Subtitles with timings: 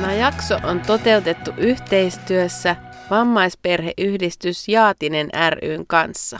[0.00, 2.76] Tämä jakso on toteutettu yhteistyössä
[3.10, 6.38] vammaisperheyhdistys Jaatinen ryn kanssa.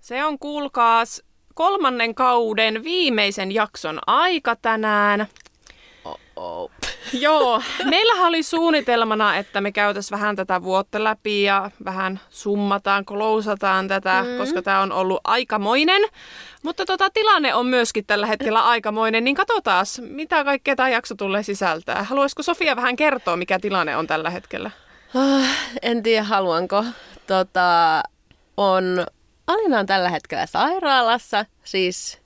[0.00, 1.22] Se on kuulkaas
[1.54, 5.26] kolmannen kauden viimeisen jakson aika tänään.
[6.38, 6.70] Oh-oh.
[7.12, 13.88] Joo, meillähän oli suunnitelmana, että me käytäisiin vähän tätä vuotta läpi ja vähän summataan, klousataan
[13.88, 14.38] tätä, mm.
[14.38, 16.02] koska tämä on ollut aikamoinen.
[16.62, 21.42] Mutta tota, tilanne on myöskin tällä hetkellä aikamoinen, niin katsotaan, mitä kaikkea tämä jakso tulee
[21.42, 22.02] sisältää.
[22.02, 24.70] Haluaisiko Sofia vähän kertoa, mikä tilanne on tällä hetkellä?
[25.14, 25.48] Ah,
[25.82, 26.84] en tiedä, haluanko.
[27.26, 28.02] Tota,
[28.56, 29.06] on,
[29.46, 32.20] Alina on tällä hetkellä sairaalassa, siis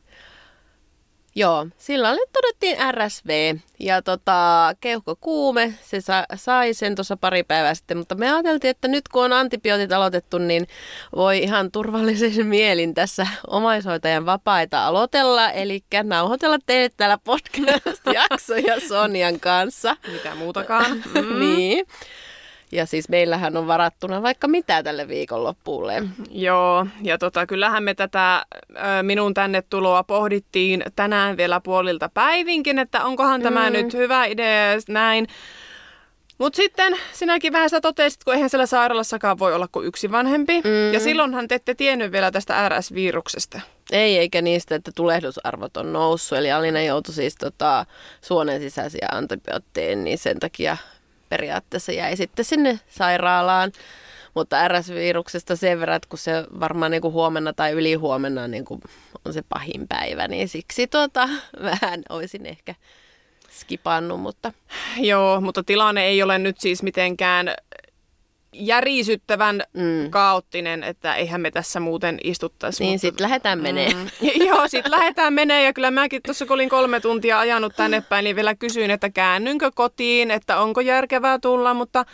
[1.35, 7.97] Joo, silloin todettiin RSV ja tota, keuhkokuume, se sa- sai sen tuossa pari päivää sitten,
[7.99, 10.67] mutta me ajateltiin, että nyt kun on antibiootit aloitettu, niin
[11.17, 19.97] voi ihan turvallisen mielin tässä omaishoitajan vapaita aloitella, eli nauhoitella teille täällä podcast-jaksoja Sonjan kanssa.
[20.13, 21.03] Mitä muutakaan.
[21.15, 21.39] Mm.
[21.41, 21.87] niin.
[22.73, 26.03] Ja siis meillähän on varattuna vaikka mitä tälle viikonloppuulle.
[26.31, 28.47] Joo, ja tota, kyllähän me tätä
[29.03, 33.45] minun tänne tuloa pohdittiin tänään vielä puolilta päivinkin, että onkohan mm.
[33.45, 35.27] tämä nyt hyvä idea näin.
[36.39, 40.61] Mutta sitten sinäkin vähän sitä totesit, kun eihän siellä sairaalassakaan voi olla kuin yksi vanhempi.
[40.61, 40.93] Mm.
[40.93, 43.61] Ja silloinhan te ette tiennyt vielä tästä RS-viruksesta.
[43.93, 46.39] Ei, eikä niistä, että tulehdusarvot on noussut.
[46.39, 47.87] Eli Alina joutui siis tota,
[48.21, 50.77] suonen sisäisiä antibiootteja, niin sen takia
[51.33, 53.73] periaatteessa jäi sitten sinne sairaalaan.
[54.35, 58.81] Mutta RS-viruksesta sen verran, että kun se varmaan niin kuin huomenna tai ylihuomenna niin kuin
[59.25, 61.29] on se pahin päivä, niin siksi tuota,
[61.71, 62.75] vähän olisin ehkä
[63.51, 64.53] skipannut, mutta...
[64.97, 67.55] Joo, mutta tilanne ei ole nyt siis mitenkään
[68.53, 70.11] järisyttävän mm.
[70.11, 72.83] kaoottinen, että eihän me tässä muuten istuttaisi.
[72.83, 73.01] Niin, mutta...
[73.01, 73.95] sitten lähdetään menee.
[73.95, 74.09] Mm.
[74.49, 78.25] Joo, sitten lähdetään menee ja kyllä mäkin tuossa kun olin kolme tuntia ajanut tänne päin,
[78.25, 82.05] niin vielä kysyin, että käännynkö kotiin, että onko järkevää tulla, mutta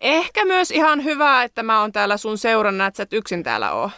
[0.00, 3.72] ehkä myös ihan hyvä, että mä oon täällä sun seurana, että sä et yksin täällä
[3.72, 3.90] oo.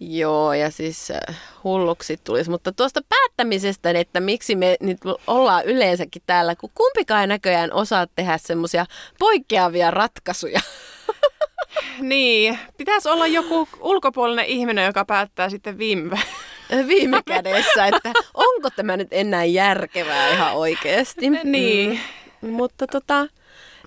[0.00, 2.50] Joo, ja siis äh, hulluksi tulisi.
[2.50, 8.38] Mutta tuosta päättämisestä, että miksi me nyt ollaan yleensäkin täällä, kun kumpikaan näköjään osaa tehdä
[8.38, 8.86] semmoisia
[9.18, 10.60] poikkeavia ratkaisuja.
[12.00, 16.18] Niin, pitäisi olla joku ulkopuolinen ihminen, joka päättää sitten viime,
[16.86, 21.30] viime kädessä, että onko tämä nyt enää järkevää ihan oikeasti.
[21.44, 22.00] Niin.
[22.42, 22.50] Mm.
[22.50, 23.26] Mutta tota,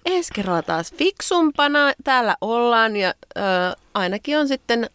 [0.05, 3.41] ensi kerralla taas fiksumpana täällä ollaan ja ö,
[3.93, 4.89] ainakin on sitten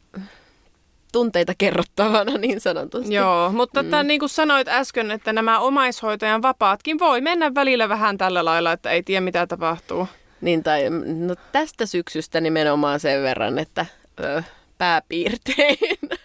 [1.13, 3.15] tunteita kerrottavana niin sanotusti.
[3.15, 3.91] Joo, mutta mm.
[3.91, 8.73] tämän, niin kuin sanoit äsken, että nämä omaishoitajan vapaatkin voi mennä välillä vähän tällä lailla,
[8.73, 10.09] että ei tiedä mitä tapahtuu.
[10.41, 10.91] Niin tai
[11.27, 13.87] no tästä syksystä nimenomaan sen verran, että
[14.21, 14.43] ö,
[14.79, 15.79] pääpiirtein.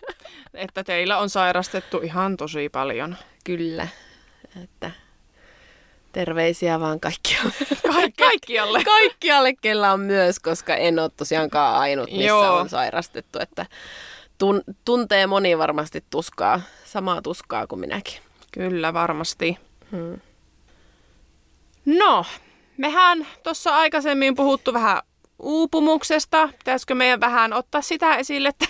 [0.54, 3.18] Että teillä on sairastettu ihan tosi paljon.
[3.44, 3.88] Kyllä,
[4.64, 4.92] että
[6.12, 7.54] terveisiä vaan kaikkialle.
[7.88, 8.84] Ka- kaikkialle.
[9.00, 12.58] kaikkialle, kellä on myös, koska en ole tosiaankaan ainut, missä Joo.
[12.58, 13.40] on sairastettu.
[13.40, 13.66] Että
[14.44, 18.14] tun- tuntee moni varmasti tuskaa, samaa tuskaa kuin minäkin.
[18.52, 19.58] Kyllä, varmasti.
[19.92, 20.20] Hmm.
[21.86, 22.26] No,
[22.82, 25.02] mehän tuossa aikaisemmin puhuttu vähän
[25.40, 26.48] uupumuksesta.
[26.48, 28.50] Pitäisikö meidän vähän ottaa sitä esille?
[28.50, 28.66] Että...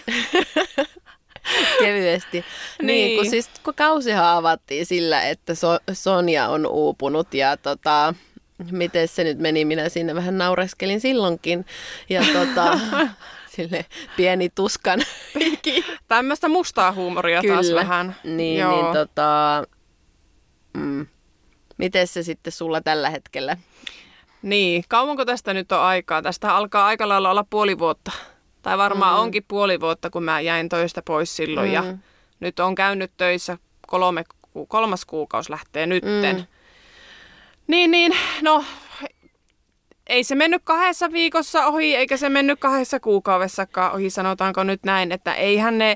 [1.79, 2.45] Kevyesti.
[2.81, 2.88] niin.
[2.88, 8.13] niin, kun siis kun kausihan avattiin sillä, että so- Sonja on uupunut ja tota,
[8.71, 11.66] miten se nyt meni, minä siinä vähän naureskelin silloinkin.
[12.09, 12.79] Ja tota,
[13.55, 13.85] sille
[14.17, 15.00] pieni tuskan
[16.07, 17.53] Tämmöistä mustaa huumoria Kyllä.
[17.53, 18.16] taas vähän.
[18.23, 18.71] Niin, Joo.
[18.71, 19.63] niin tota,
[20.74, 21.07] mm,
[21.77, 23.57] miten se sitten sulla tällä hetkellä?
[24.41, 26.21] Niin, kauanko tästä nyt on aikaa?
[26.21, 28.11] Tästä alkaa aika lailla olla puoli vuotta.
[28.61, 29.19] Tai varmaan mm.
[29.19, 31.67] onkin puoli vuotta, kun mä jäin töistä pois silloin.
[31.67, 31.73] Mm.
[31.73, 31.83] Ja
[32.39, 33.57] nyt on käynyt töissä
[33.88, 34.23] kolme,
[34.67, 36.35] kolmas kuukausi lähtee nytten.
[36.35, 36.45] Mm.
[37.67, 38.63] Niin, niin, no
[40.07, 45.11] ei se mennyt kahdessa viikossa ohi, eikä se mennyt kahdessa kuukaudessakaan ohi, sanotaanko nyt näin,
[45.11, 45.95] että eihän ne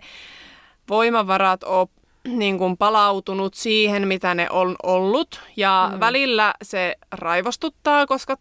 [0.89, 1.88] voimavarat ole
[2.42, 5.42] niin kuin palautunut siihen, mitä ne on ollut.
[5.57, 6.00] Ja mm.
[6.00, 8.38] välillä se raivostuttaa, koska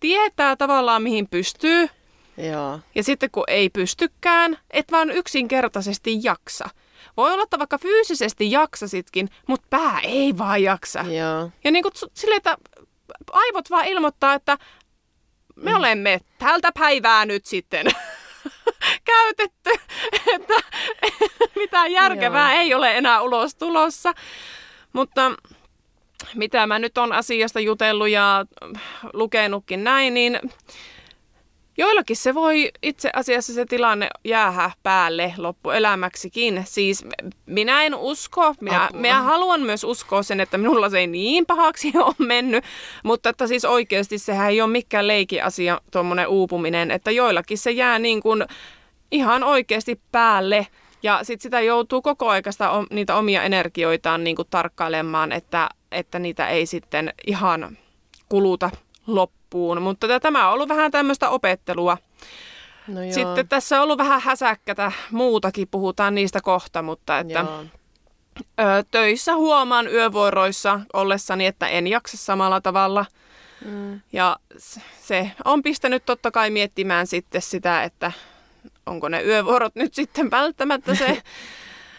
[0.00, 1.88] tietää tavallaan mihin pystyy.
[2.36, 2.80] Joo.
[2.94, 6.70] Ja sitten kun ei pystykään, et vaan yksinkertaisesti jaksa.
[7.16, 11.00] Voi olla, että vaikka fyysisesti jaksasitkin, mutta pää ei vaan jaksa.
[11.00, 11.50] Joo.
[11.64, 12.56] Ja niin kuin sille, että
[13.32, 14.58] aivot vaan ilmoittaa, että
[15.56, 17.86] me olemme tältä päivää nyt sitten
[19.04, 19.70] käytetty,
[20.34, 20.54] että
[21.56, 22.62] mitään järkevää Joo.
[22.62, 24.12] ei ole enää ulos tulossa.
[24.92, 25.32] Mutta
[26.34, 28.46] mitä mä nyt on asiasta jutellut ja
[29.12, 30.40] lukenutkin näin, niin
[31.78, 36.62] Joillakin se voi itse asiassa se tilanne jäähä päälle loppuelämäksikin.
[36.66, 37.04] Siis
[37.46, 41.92] minä en usko, minä, minä haluan myös uskoa sen, että minulla se ei niin pahaksi
[41.98, 42.64] ole mennyt,
[43.04, 47.70] mutta että siis oikeasti sehän ei ole mikään leiki asia tuommoinen uupuminen, että joillakin se
[47.70, 48.44] jää niin kuin
[49.10, 50.66] ihan oikeasti päälle.
[51.02, 56.48] Ja sitten sitä joutuu koko aikaista niitä omia energioitaan niin kuin tarkkailemaan, että, että niitä
[56.48, 57.78] ei sitten ihan
[58.28, 58.70] kuluta
[59.06, 59.37] loppuun.
[59.82, 61.98] Mutta tämä on ollut vähän tämmöistä opettelua.
[62.88, 63.12] No joo.
[63.12, 67.44] Sitten tässä on ollut vähän häsäkkätä muutakin, puhutaan niistä kohta, mutta että
[68.40, 73.06] ö, töissä huomaan yövuoroissa ollessani, että en jaksa samalla tavalla.
[73.64, 74.00] Mm.
[74.12, 74.36] Ja
[75.00, 78.12] se on pistänyt totta kai miettimään sitten sitä, että
[78.86, 81.06] onko ne yövuorot nyt sitten välttämättä se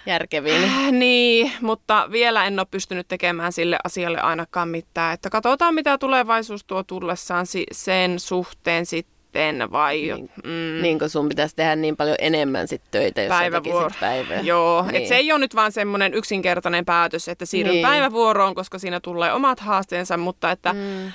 [0.09, 0.63] järkevin.
[0.63, 5.13] Äh, niin, mutta vielä en ole pystynyt tekemään sille asialle ainakaan mitään.
[5.13, 10.01] Että katsotaan, mitä tulevaisuus tuo tullessaan sen suhteen sitten vai...
[10.01, 10.81] Niin, mm.
[10.81, 13.89] niin kun sun pitäisi tehdä niin paljon enemmän sit töitä, jos Päivävuoro.
[13.99, 14.41] päivää.
[14.41, 14.95] Joo, niin.
[14.95, 17.87] et se ei ole nyt vaan semmoinen yksinkertainen päätös, että siirryn niin.
[17.87, 20.79] päivävuoroon, koska siinä tulee omat haasteensa, mutta että mm.
[21.07, 21.11] ö,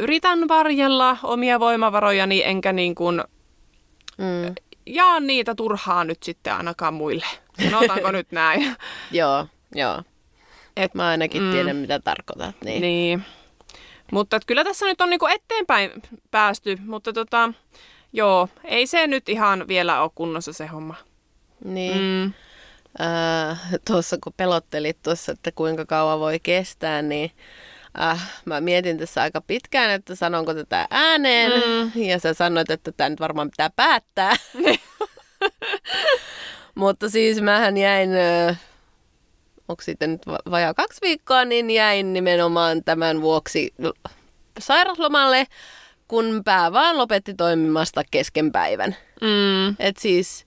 [0.00, 3.22] yritän varjella omia voimavarojani, enkä niin kuin...
[4.18, 4.54] Mm
[4.86, 7.26] jaa niitä turhaa nyt sitten ainakaan muille.
[7.62, 8.76] Sanotaanko nyt näin?
[9.10, 10.02] joo, joo.
[10.76, 12.54] Et, mä ainakin mm, tiedän, mitä tarkoitat.
[12.64, 12.80] Niin.
[12.80, 13.24] niin.
[14.12, 15.90] Mutta kyllä tässä nyt on niinku eteenpäin
[16.30, 17.52] päästy, mutta tota,
[18.12, 20.94] joo, ei se nyt ihan vielä ole kunnossa se homma.
[21.64, 21.98] Niin.
[21.98, 22.32] Mm.
[23.06, 27.30] Äh, tuossa kun pelottelit tuossa, että kuinka kauan voi kestää, niin
[28.00, 31.52] äh, mä mietin tässä aika pitkään, että sanonko tätä ääneen.
[31.52, 32.02] Mm.
[32.02, 34.36] Ja sä sanoit, että tämä nyt varmaan pitää päättää.
[36.76, 38.10] Mutta siis mähän jäin,
[39.68, 43.74] onko sitten nyt vajaa kaksi viikkoa, niin jäin nimenomaan tämän vuoksi
[44.58, 45.46] sairaslomalle,
[46.08, 48.96] kun pää vaan lopetti toimimasta kesken päivän.
[49.20, 49.68] Mm.
[49.78, 50.46] Et siis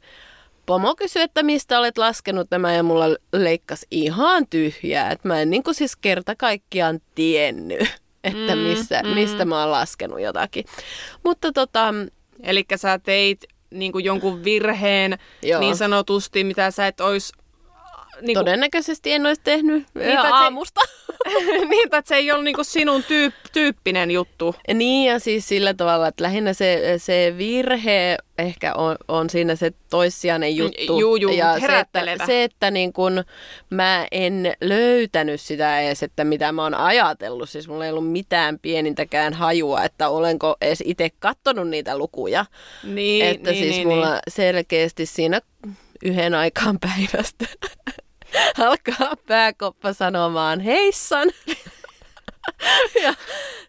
[0.70, 5.12] Pomo kysyi, että mistä olet laskenut tämä ja mulla leikkasi ihan tyhjää.
[5.12, 7.80] Että mä en niin siis kerta kaikkiaan tiennyt,
[8.24, 9.10] että mm, missä, mm.
[9.10, 10.66] mistä mä oon laskenut jotakin.
[11.24, 11.94] Mutta tota...
[12.44, 15.60] Eli sä teit niin kuin jonkun virheen Joo.
[15.60, 17.34] niin sanotusti, mitä sä et olisi
[18.22, 20.82] niin kuin, Todennäköisesti en olisi tehnyt niin, aamusta.
[21.30, 24.56] Se, niin, että se ei ole niin sinun tyyp, tyyppinen juttu.
[24.74, 29.72] Niin, ja siis sillä tavalla, että lähinnä se, se virhe ehkä on, on siinä se
[29.90, 31.00] toissijainen juttu.
[31.00, 33.24] Juu, juu, ja se, että, se, että niin kun
[33.70, 37.50] mä en löytänyt sitä edes, että mitä mä oon ajatellut.
[37.50, 42.46] Siis mulla ei ollut mitään pienintäkään hajua, että olenko edes itse kattonut niitä lukuja.
[42.84, 44.20] Niin, että niin, siis niin, mulla niin.
[44.28, 45.42] selkeästi siinä
[46.04, 47.46] yhden aikaan päivästä
[48.68, 51.30] alkaa pääkoppa sanomaan heissan.
[53.04, 53.14] ja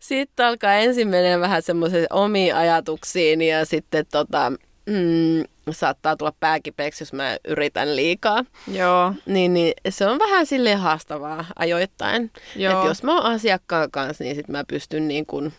[0.01, 4.53] sitten alkaa ensin menee vähän semmoisiin omiin ajatuksiin ja sitten tota,
[4.87, 8.45] mm, saattaa tulla pääkipeäksi, jos mä yritän liikaa.
[8.73, 9.15] Joo.
[9.27, 12.31] Niin, niin se on vähän sille haastavaa ajoittain.
[12.57, 12.81] Joo.
[12.81, 15.53] Et jos mä oon asiakkaan kanssa, niin sit mä pystyn niin kun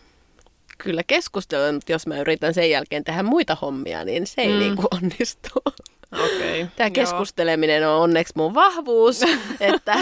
[0.78, 4.58] kyllä keskustelemaan, mutta jos mä yritän sen jälkeen tehdä muita hommia, niin se ei mm.
[4.58, 5.48] niin kuin onnistu.
[6.12, 9.20] Okay, Tämä keskusteleminen on onneksi mun vahvuus,
[9.60, 9.98] että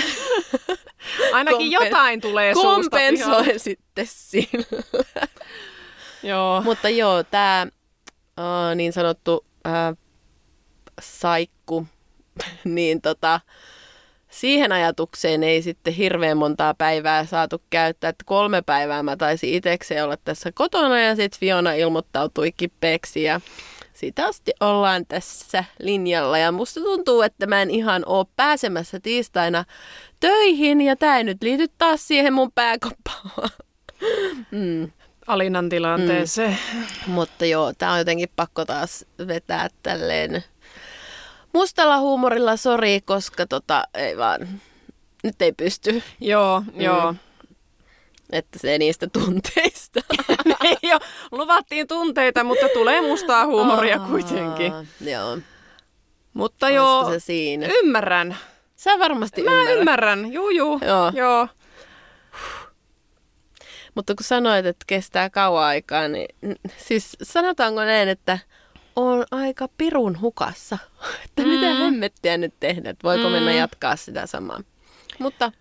[1.33, 4.83] ainakin kompen- jotain tulee Kompensoi sitten sillä.
[6.23, 6.62] joo.
[6.62, 7.67] Mutta joo, tämä
[8.38, 9.99] uh, niin sanottu uh,
[11.00, 11.87] saikku,
[12.64, 13.40] niin tota,
[14.29, 18.11] siihen ajatukseen ei sitten hirveän montaa päivää saatu käyttää.
[18.11, 23.40] Että kolme päivää mä taisin itsekseen olla tässä kotona ja sitten Fiona ilmoittautui kipeäksi ja
[23.92, 29.64] siitä asti ollaan tässä linjalla ja musta tuntuu, että mä en ihan oo pääsemässä tiistaina
[30.20, 33.30] töihin ja tää ei nyt liity taas siihen mun pääkoppaan.
[34.50, 34.90] mm.
[35.26, 36.59] Alinan tilanteeseen.
[36.75, 37.12] Mm.
[37.12, 40.44] Mutta joo, tää on jotenkin pakko taas vetää tälleen
[41.52, 44.49] mustalla huumorilla, sori, koska tota, ei vaan,
[45.25, 46.02] nyt ei pysty.
[46.20, 46.80] Joo, mm.
[46.80, 47.14] joo.
[48.33, 50.01] Että se niistä tunteista.
[50.65, 51.01] ei ole.
[51.33, 54.73] Luvattiin tunteita, mutta tulee mustaa huumoria Aa, kuitenkin.
[55.01, 55.39] Joo.
[56.35, 57.67] Mutta Olisiko joo, se siinä?
[57.83, 58.37] ymmärrän.
[58.77, 59.79] Sä varmasti Mä ymmärrän.
[59.79, 60.81] ymmärrän, juu juu.
[60.87, 61.13] Joo.
[61.15, 61.49] joo.
[63.95, 66.29] Mutta kun sanoit, että kestää kauan aikaa, niin
[66.77, 68.39] siis sanotaanko näin, että
[68.97, 70.79] on aika pirun hukassa.
[71.25, 71.49] että mm.
[71.49, 73.33] mitä hemmettiä nyt tehdä, että voiko mm.
[73.33, 74.61] mennä jatkaa sitä samaa.
[75.19, 75.53] Mutta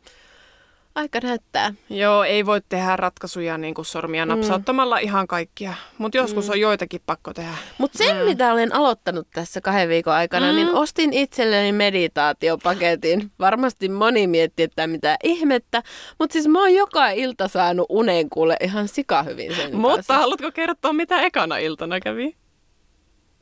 [0.99, 1.73] aika näyttää.
[1.89, 5.03] Joo, ei voi tehdä ratkaisuja niin kuin sormia napsauttamalla mm.
[5.03, 6.51] ihan kaikkia, mutta joskus mm.
[6.51, 7.51] on joitakin pakko tehdä.
[7.77, 8.23] Mutta sen, mm.
[8.23, 10.65] mitä olen aloittanut tässä kahden viikon aikana, niin mm.
[10.65, 13.31] niin ostin itselleni meditaatiopaketin.
[13.39, 15.83] Varmasti moni miettii, että mitä ihmettä,
[16.19, 20.13] mutta siis mä oon joka ilta saanut unen kuule ihan sika hyvin sen Mutta kanssa.
[20.13, 22.35] haluatko kertoa, mitä ekana iltana kävi?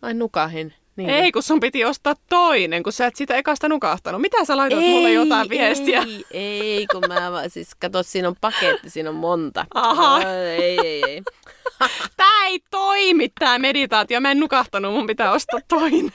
[0.02, 0.74] Ai nukahin.
[0.98, 1.10] Niin.
[1.10, 4.22] Ei, kun sun piti ostaa toinen, kun sä et sitä ekasta nukahtanut.
[4.22, 6.02] Mitä sä laitat ei, mulle jotain viestiä?
[6.02, 9.66] Ei, ei, kun mä vaan, siis kato, siinä on paketti, siinä on monta.
[9.74, 10.20] Aha.
[10.20, 11.22] No, ei, ei, ei.
[12.18, 14.22] Tää ei toimi, tää meditaatio.
[14.22, 16.14] Mä en nukahtanut, mun pitää ostaa toinen.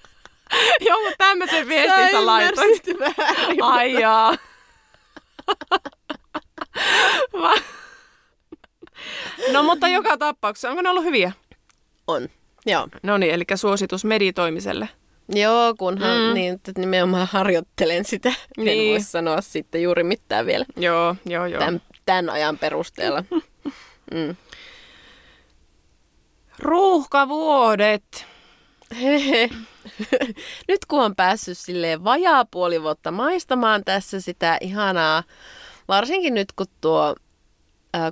[0.86, 2.82] Joo, mutta tämmöisen viestin sä, sä laitoit.
[3.00, 3.62] väärin.
[3.62, 4.36] Ai jaa.
[9.52, 11.32] no mutta joka tapauksessa, onko ne ollut hyviä?
[12.06, 12.28] On.
[12.66, 12.88] Joo.
[13.02, 14.88] No niin, eli suositus meditoimiselle.
[15.28, 16.34] Joo, kunhan mm.
[16.34, 18.32] niin, että nimenomaan harjoittelen sitä.
[18.56, 18.86] Niin.
[18.88, 20.64] En voi sanoa sitten juuri mitään vielä.
[20.76, 21.58] Joo, joo, joo.
[21.58, 23.24] Tämän, tämän ajan perusteella.
[24.14, 24.36] mm.
[26.58, 28.26] Ruuhkavuodet.
[29.00, 29.50] Hehe.
[30.68, 35.22] Nyt kun on päässyt silleen vajaa puoli vuotta maistamaan tässä sitä ihanaa,
[35.88, 37.14] varsinkin nyt kun tuo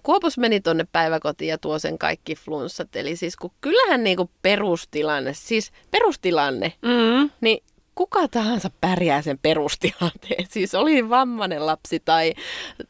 [0.02, 2.96] Kuopus meni tuonne päiväkotiin ja tuo sen kaikki flunssat.
[2.96, 7.30] Eli siis kun kyllähän niinku perustilanne, siis perustilanne, mm.
[7.40, 7.62] niin
[7.98, 10.46] kuka tahansa pärjää sen perustilanteen.
[10.54, 12.34] Siis oli vammainen lapsi tai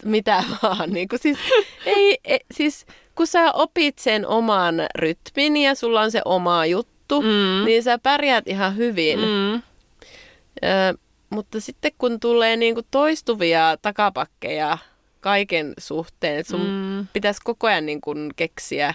[0.05, 0.91] mitä vaan.
[0.91, 1.39] Niin kuin siis,
[1.87, 7.23] ei, ei, siis kun sä opit sen oman rytmin ja sulla on se oma juttu,
[7.23, 7.65] mm.
[7.65, 9.19] niin sä pärjäät ihan hyvin.
[9.19, 9.55] Mm.
[9.55, 10.99] Ö,
[11.31, 14.79] mutta sitten kun tulee niin kuin toistuvia takapakkeja
[15.21, 16.39] kaiken suhteen.
[16.39, 17.07] Että sun mm.
[17.13, 18.95] pitäisi koko ajan niin kun keksiä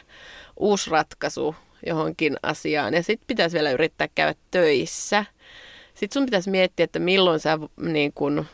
[0.59, 2.93] uusi ratkaisu johonkin asiaan.
[2.93, 5.25] Ja sitten pitäisi vielä yrittää käydä töissä.
[5.93, 8.45] Sitten sun pitäisi miettiä, että milloin sä niin kun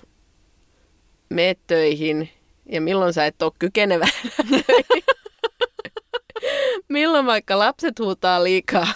[1.30, 2.30] meet töihin
[2.72, 4.08] ja milloin sä et ole kykenevä
[6.90, 8.88] milloin vaikka lapset huutaa liikaa.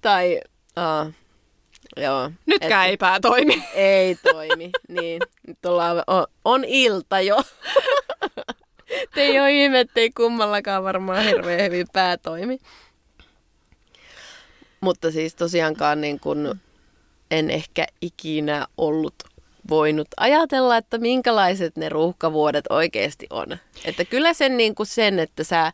[0.00, 0.40] tai
[0.76, 1.12] uh,
[1.96, 2.30] Joo.
[2.46, 3.64] Nytkään et, ei pää toimi.
[3.74, 5.22] Ei toimi, niin.
[5.46, 7.42] Nyt ollaan, on, on ilta jo.
[9.16, 12.58] ei ole ihme, ettei kummallakaan varmaan hirveän hyvin pää toimi.
[14.80, 16.60] Mutta siis tosiaankaan niin kun
[17.30, 19.14] en ehkä ikinä ollut
[19.68, 23.46] voinut ajatella, että minkälaiset ne ruuhkavuodet oikeasti on.
[23.84, 25.72] Että kyllä sen, niin kuin sen että sä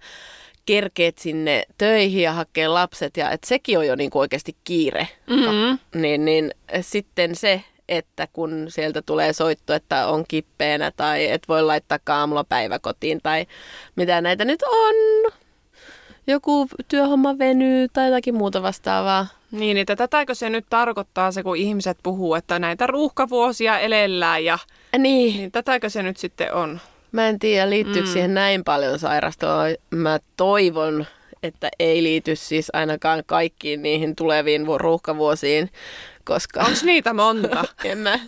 [0.70, 5.08] kerkeet sinne töihin ja hakee lapset, ja että sekin on jo niin kuin oikeasti kiire.
[5.30, 5.78] Mm-hmm.
[6.00, 6.50] Niin, niin
[6.80, 12.44] sitten se, että kun sieltä tulee soitto, että on kippeenä tai et voi laittaa aamulla
[12.44, 13.46] päiväkotiin tai
[13.96, 14.94] mitä näitä nyt on,
[16.26, 19.26] joku työhomma venyy tai jotakin muuta vastaavaa.
[19.50, 24.58] Niin, että tätäkö se nyt tarkoittaa se, kun ihmiset puhuu, että näitä ruuhkavuosia elellään ja
[24.98, 25.36] niin.
[25.36, 26.80] niin tätäkö se nyt sitten on?
[27.12, 28.12] Mä en tiedä, liittyykö mm.
[28.12, 29.62] siihen näin paljon sairastoa.
[29.90, 31.06] Mä toivon,
[31.42, 35.70] että ei liity siis ainakaan kaikkiin niihin tuleviin ruuhkavuosiin,
[36.24, 36.60] koska...
[36.60, 37.64] Onko niitä monta?
[37.84, 38.18] en mä,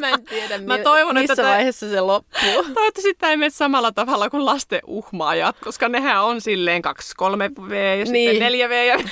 [0.00, 2.64] mä en tiedä, mä toivon, missä että vaiheessa se loppuu.
[2.74, 7.50] Toivottavasti tämä ei mene samalla tavalla kuin lasten uhmaajat, koska nehän on silleen 2, 3
[7.68, 8.30] V ja niin.
[8.30, 8.98] sitten 4 V ja...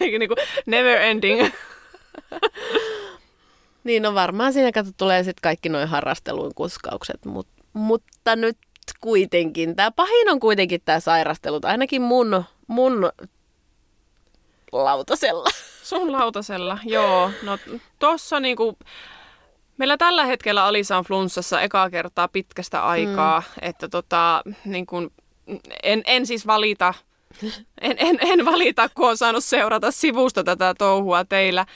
[0.00, 0.34] Eikä niinku
[0.66, 1.48] never ending.
[3.84, 8.58] Niin, no varmaan siinä kato tulee sitten kaikki noin harrasteluun kuskaukset, mut, mutta nyt
[9.00, 13.10] kuitenkin, tämä pahin on kuitenkin tämä sairastelut, ainakin mun, mun
[14.72, 15.50] lautasella.
[15.82, 17.30] Sun lautasella, joo.
[17.42, 17.58] No
[17.98, 18.78] tossa niinku,
[19.78, 23.68] meillä tällä hetkellä Alisa on flunssassa ekaa kertaa pitkästä aikaa, mm.
[23.68, 24.96] että tota, niinku,
[25.82, 26.94] en, en siis valita,
[27.80, 31.66] en, en, en valita, kun on saanut seurata sivusta tätä touhua teillä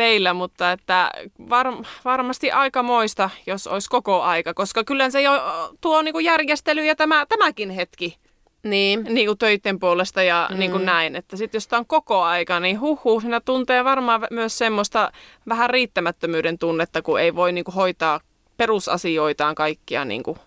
[0.00, 1.10] teillä, mutta että
[1.50, 1.66] var,
[2.04, 2.50] varmasti
[2.82, 5.32] moista, jos olisi koko aika, koska kyllä se jo
[5.80, 8.16] tuo niin kuin järjestely ja tämä, tämäkin hetki
[8.62, 9.04] niin.
[9.04, 10.58] Niin kuin töiden puolesta ja mm.
[10.58, 11.16] niin kuin näin.
[11.16, 15.12] Että sitten jos tämä on koko aika, niin huhu, siinä tuntee varmaan myös semmoista
[15.48, 18.20] vähän riittämättömyyden tunnetta, kun ei voi niin kuin hoitaa
[18.56, 20.04] perusasioitaan kaikkia.
[20.04, 20.38] Niin, kuin.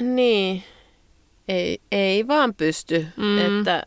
[0.00, 0.62] niin.
[1.48, 3.06] Ei, ei vaan pysty.
[3.16, 3.38] Mm.
[3.38, 3.82] Että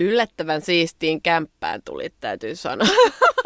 [0.00, 2.88] yllättävän siistiin kämppään tuli, täytyy sanoa.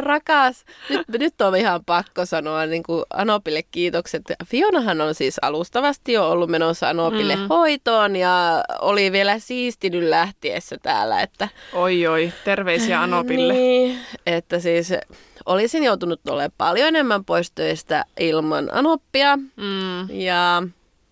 [0.00, 4.22] Rakas, nyt, nyt on ihan pakko sanoa niin kuin Anopille kiitokset.
[4.46, 7.46] Fionahan on siis alustavasti jo ollut menossa Anopille mm.
[7.48, 11.22] hoitoon ja oli vielä siistinyt lähtiessä täällä.
[11.22, 13.52] Että, oi oi, terveisiä Anopille.
[13.52, 14.92] Niin, että siis
[15.46, 19.36] olisin joutunut olemaan paljon enemmän pois töistä ilman Anoppia.
[19.36, 20.10] Mm.
[20.10, 20.62] Ja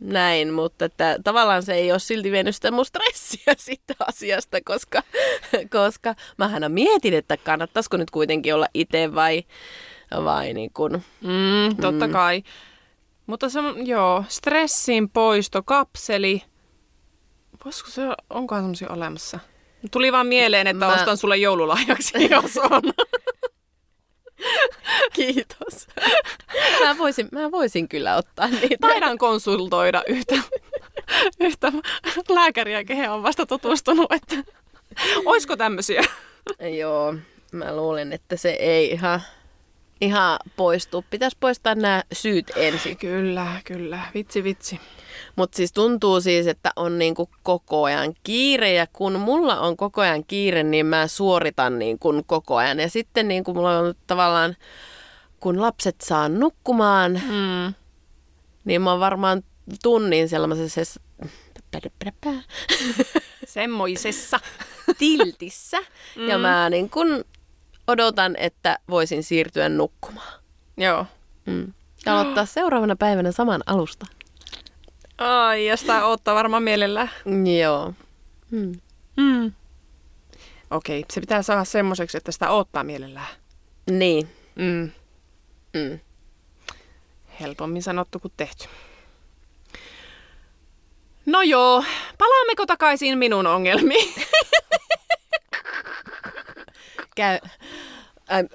[0.00, 5.03] näin, mutta että tavallaan se ei ole silti vienyt sitä mun stressiä siitä asiasta, koska,
[5.71, 9.43] koska mähän mietin, että kannattaisiko nyt kuitenkin olla itse vai,
[10.25, 12.12] vai niin kuin, Mm, totta mm.
[12.12, 12.43] kai.
[13.26, 16.43] Mutta se, joo, stressin poisto, kapseli.
[17.65, 19.38] Voisiko se, onkohan semmoisia olemassa?
[19.91, 22.83] Tuli vaan mieleen, että Mä- ostan sulle joululahjaksi, jos on.
[25.12, 25.87] kiitos.
[26.81, 28.76] mä, voisin, mä voisin kyllä ottaa niitä.
[28.81, 30.35] Taidan konsultoida yhtä,
[31.40, 31.73] yhtä
[32.28, 34.52] lääkäriä, kehen on vasta tutustunut, että
[35.25, 36.02] oisko tämmöisiä?
[36.78, 37.14] Joo,
[37.52, 39.23] mä luulen, että se ei ihan,
[40.00, 41.05] ihan poistu.
[41.11, 42.97] Pitäisi poistaa nämä syyt ensin.
[42.97, 44.00] Kyllä, kyllä.
[44.14, 44.81] Vitsi, vitsi.
[45.37, 50.00] Mutta siis tuntuu siis, että on niinku koko ajan kiire ja kun mulla on koko
[50.00, 52.80] ajan kiire, niin mä suoritan niinku koko ajan.
[52.80, 54.56] Ja sitten niinku mulla on tavallaan,
[55.40, 57.75] kun lapset saa nukkumaan, Mm.
[58.64, 59.42] niin mä oon varmaan
[59.82, 60.80] tunnin sellaisessa
[63.46, 64.40] Semmoisessa.
[64.99, 65.78] tiltissä.
[66.16, 66.28] Mm.
[66.28, 67.25] Ja mä niin kun
[67.87, 70.40] odotan, että voisin siirtyä nukkumaan.
[70.76, 71.06] Joo.
[71.46, 71.73] Mm.
[72.06, 74.06] Ja aloittaa seuraavana päivänä saman alusta.
[75.18, 77.11] Ai, ja sitä odottaa varmaan mielellään.
[77.61, 77.92] Joo.
[78.50, 78.80] Mm.
[79.16, 79.52] Mm.
[80.70, 83.26] Okei, se pitää saada semmoiseksi, että sitä odottaa mielellään.
[83.90, 84.28] Niin.
[84.54, 84.90] Mm.
[85.75, 85.99] Mm.
[87.40, 88.64] Helpommin sanottu kuin tehty.
[91.26, 91.85] No joo,
[92.18, 94.14] palaammeko takaisin minun ongelmiin?
[97.16, 97.38] Käy.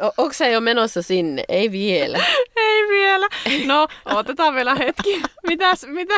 [0.02, 1.44] O- onko sä jo menossa sinne?
[1.50, 2.18] Ei vielä.
[2.56, 3.28] Ei vielä.
[3.66, 5.22] No, otetaan vielä hetki.
[5.48, 6.14] Mitäs, mitä?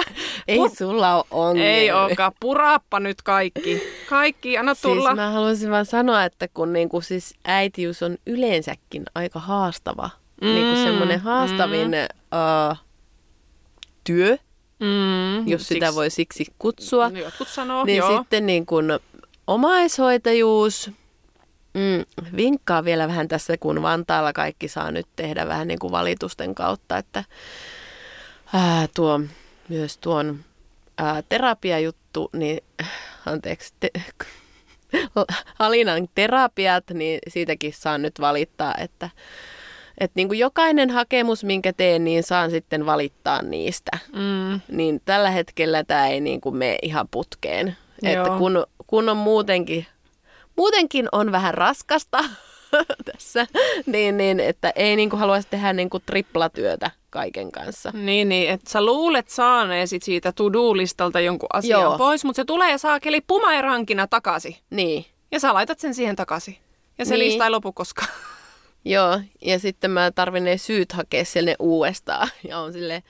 [0.48, 1.72] Ei Pur- sulla ole ongelmia.
[1.76, 2.32] Ei olekaan.
[2.40, 3.84] Puraappa nyt kaikki.
[4.10, 5.10] Kaikki, anna tulla.
[5.10, 10.10] Siis mä haluaisin vaan sanoa, että kun niinku siis äitiys on yleensäkin aika haastava,
[10.42, 12.70] mm, niinku semmoinen haastavin mm.
[12.72, 12.78] uh,
[14.04, 14.38] työ,
[14.80, 18.18] mm, jos sitä voi siksi kutsua, No, jotkut sanoo, niin joo.
[18.18, 19.00] sitten niin kun
[19.48, 20.92] omaishoitajuus,
[21.74, 26.56] mm, vinkkaa vielä vähän tässä, kun Vantaalla kaikki saa nyt tehdä vähän niin kuin valitusten
[26.56, 27.24] kautta, että
[28.54, 29.22] ää, tuo,
[29.70, 30.40] myös tuon
[30.98, 32.64] ää, terapiajuttu, niin
[33.26, 33.90] anteeksi, te,
[35.60, 39.10] Alinan terapiat, niin siitäkin saan nyt valittaa, että
[39.98, 43.92] että niin kuin jokainen hakemus, minkä teen, niin saan sitten valittaa niistä.
[44.14, 47.78] Mm, niin tällä hetkellä tämä ei niin kuin mene ihan putkeen.
[48.04, 49.86] Että kun, kun on muutenkin,
[50.58, 52.24] muutenkin on vähän raskasta
[53.12, 53.48] tässä,
[53.86, 57.92] niin, niin että ei niin kuin haluaisi tehdä niin kuin triplatyötä kaiken kanssa.
[57.94, 61.98] niin, niin, että sä luulet saaneesi siitä to-do-listalta jonkun asian Joo.
[61.98, 64.56] pois, mutta se tulee saakeli pumaerankina takaisin.
[64.70, 66.58] Niin, Ja sä laitat sen siihen takaisin.
[66.98, 67.20] Ja se Niin.
[67.30, 68.10] lista ei lopu koskaan.
[68.86, 69.20] joo.
[69.42, 72.30] Ja sitten mä tarvin ne syyt hakea sinne uudestaan.
[72.50, 73.04] Ja on silleen,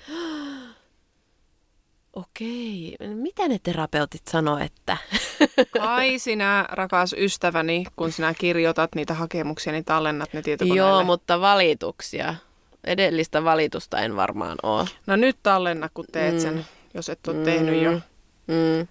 [2.13, 4.97] okei, mitä ne terapeutit sanoo, että...
[5.79, 10.89] Ai sinä, rakas ystäväni, kun sinä kirjoitat niitä hakemuksia, niin tallennat ne tietokoneelle.
[10.89, 12.35] Joo, mutta valituksia.
[12.83, 14.85] Edellistä valitusta en varmaan ole.
[15.07, 17.99] No nyt tallenna, kun teet sen, jos et ole tehnyt jo.
[18.47, 18.87] Mm.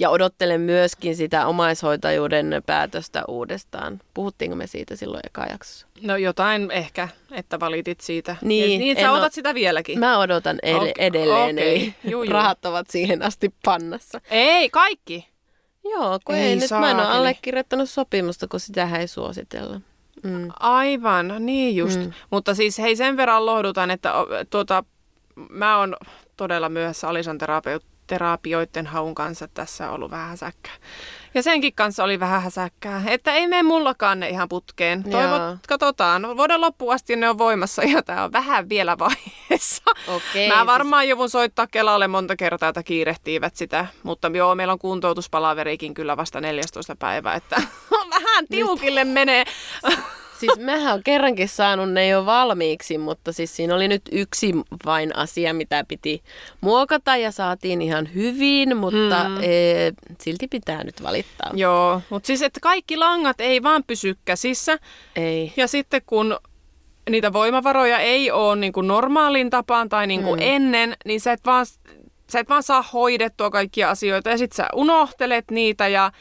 [0.00, 4.00] Ja odottelen myöskin sitä omaishoitajuuden päätöstä uudestaan.
[4.14, 5.86] Puhuttiinko me siitä silloin eka jaksossa?
[6.02, 8.36] No jotain ehkä, että valitit siitä.
[8.42, 9.98] Niin, Ja niin sä oo- otat sitä vieläkin.
[10.00, 11.74] Mä odotan ed- Okei, edelleen, okei.
[11.76, 12.32] eli Juu, juu.
[12.32, 14.20] rahat ovat siihen asti pannassa.
[14.30, 15.28] Ei, kaikki.
[15.84, 19.80] Joo, kun Ei ei, nyt mä en ole allekirjoittanut sopimusta, kun sitähän ei suositella.
[20.22, 20.48] Mm.
[20.60, 22.00] Aivan, niin just.
[22.00, 22.12] Mm.
[22.30, 24.84] Mutta siis hei sen verran lohdutan, että o, tuota,
[25.48, 25.96] mä oon
[26.36, 30.72] todella myöhässä Alisan terapeut, terapioiden haun kanssa tässä ollut vähän häsäkkää.
[31.34, 35.02] Ja senkin kanssa oli vähän häsäkkää, että ei mene mullakaan ne ihan putkeen.
[35.10, 36.36] Toivot, katsotaan.
[36.36, 39.82] Vuoden loppuun asti ne on voimassa ja tämä on vähän vielä vaiheessa.
[40.08, 43.86] Okei, Mä siis- varmaan joudun soittaa Kelalle monta kertaa, että kiirehtiivät sitä.
[44.02, 47.62] Mutta joo, meillä on kuntoutuspalaverikin kyllä vasta 14 päivää, että
[48.14, 49.44] vähän tiukille menee.
[50.42, 54.52] Siis mähän on kerrankin saanut ne jo valmiiksi, mutta siis siinä oli nyt yksi
[54.84, 56.22] vain asia, mitä piti
[56.60, 59.36] muokata ja saatiin ihan hyvin, mutta mm.
[59.42, 61.50] e, silti pitää nyt valittaa.
[61.54, 64.78] Joo, mutta siis että kaikki langat ei vaan pysy käsissä.
[65.16, 65.52] Ei.
[65.56, 66.38] Ja sitten kun
[67.10, 70.46] niitä voimavaroja ei ole niin kuin normaalin tapaan tai niin kuin mm.
[70.46, 71.66] ennen, niin sä et, vaan,
[72.32, 76.12] sä et vaan saa hoidettua kaikkia asioita ja sitten sä unohtelet niitä ja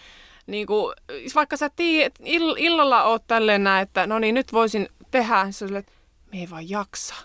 [0.48, 0.96] niin kuin,
[1.36, 5.54] vaikka sä tiedät, ill- illalla oot tälleen näin, että no niin nyt voisin tehdä, niin
[5.54, 5.92] sä että
[6.34, 7.16] me ei vaan jaksa.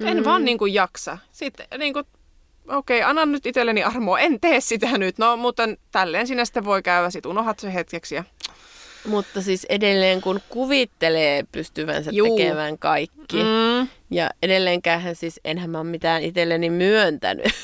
[0.00, 0.24] En Mm.
[0.24, 1.18] vaan niin kuin jaksa.
[1.32, 2.04] Sitten niin kuin,
[2.68, 5.18] okei, annan nyt itselleni armoa, en tee sitä nyt.
[5.18, 8.24] No, mutta tälleen sinä sitten voi käydä, sit unohat se hetkeksi ja
[9.06, 12.36] Mutta siis edelleen kun kuvittelee pystyvänsä Juu.
[12.36, 13.36] tekemään kaikki.
[13.36, 13.88] Mm.
[14.10, 17.46] Ja edelleenkään siis enhän mä ole mitään itselleni myöntänyt.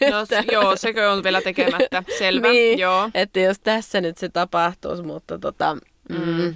[0.00, 2.02] No joo, sekö on vielä tekemättä.
[2.18, 3.10] Selvä, niin, joo.
[3.14, 5.76] Että jos tässä nyt se tapahtuisi, mutta tota,
[6.08, 6.16] mm.
[6.16, 6.54] Mm.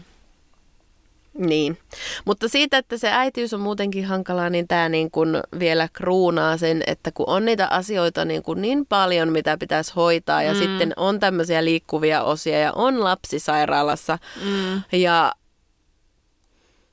[1.39, 1.79] Niin,
[2.25, 5.29] mutta siitä, että se äitiys on muutenkin hankalaa, niin tämä niin kuin
[5.59, 10.43] vielä kruunaa sen, että kun on niitä asioita niin, kuin niin paljon, mitä pitäisi hoitaa
[10.43, 10.59] ja mm.
[10.59, 14.83] sitten on tämmöisiä liikkuvia osia ja on lapsi sairaalassa mm.
[14.93, 15.33] ja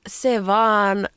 [0.07, 1.09] se vaan,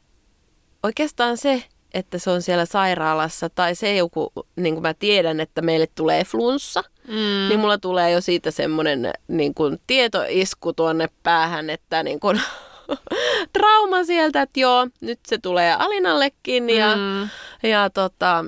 [0.83, 5.63] oikeastaan se, että se on siellä sairaalassa tai se joku, niin kuin mä tiedän, että
[5.63, 7.49] meille tulee flunssa, mm.
[7.49, 12.41] niin mulla tulee jo siitä semmoinen niin kuin tietoisku tuonne päähän, että niin kuin,
[13.53, 17.29] trauma sieltä, että joo, nyt se tulee Alinallekin ja, mm.
[17.69, 18.45] ja tota,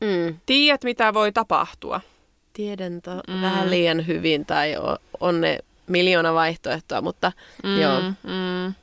[0.00, 0.38] mm.
[0.46, 2.00] Tiedät, mitä voi tapahtua.
[2.52, 3.42] Tiedän to, mm.
[3.42, 4.74] vähän liian hyvin tai
[5.20, 7.32] on, ne miljoona vaihtoehtoa, mutta
[7.64, 7.80] mm.
[7.80, 8.00] joo.
[8.00, 8.74] Mm.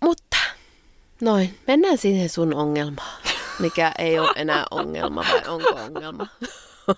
[0.00, 0.36] Mutta
[1.24, 3.22] noin, mennään siihen sun ongelmaan,
[3.58, 6.26] mikä ei ole enää ongelma vai onko ongelma?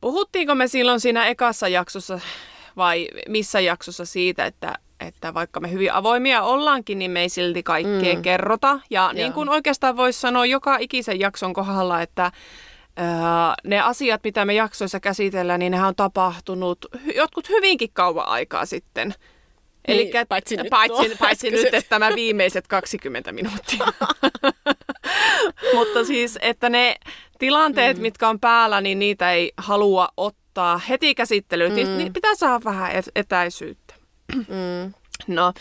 [0.00, 2.20] Puhuttiinko me silloin siinä ekassa jaksossa
[2.76, 7.62] vai missä jaksossa siitä, että, että vaikka me hyvin avoimia ollaankin, niin me ei silti
[7.62, 8.22] kaikkea mm.
[8.22, 8.80] kerrota.
[8.90, 9.12] Ja Joo.
[9.12, 12.32] niin kuin oikeastaan voisi sanoa joka ikisen jakson kohdalla, että
[13.64, 19.14] ne asiat, mitä me jaksoissa käsitellään, niin ne on tapahtunut jotkut hyvinkin kauan aikaa sitten.
[19.88, 23.86] Niin, Eli paitsi, nyt, paitsi, no, paitsi nyt, että tämä viimeiset 20 minuuttia.
[25.74, 26.96] Mutta siis, että ne
[27.38, 28.02] tilanteet, mm.
[28.02, 31.70] mitkä on päällä, niin niitä ei halua ottaa heti käsittelyyn.
[31.70, 31.76] Mm.
[31.76, 33.94] Niin, niin pitää saada vähän etäisyyttä.
[34.36, 34.94] Mm.
[35.26, 35.52] No,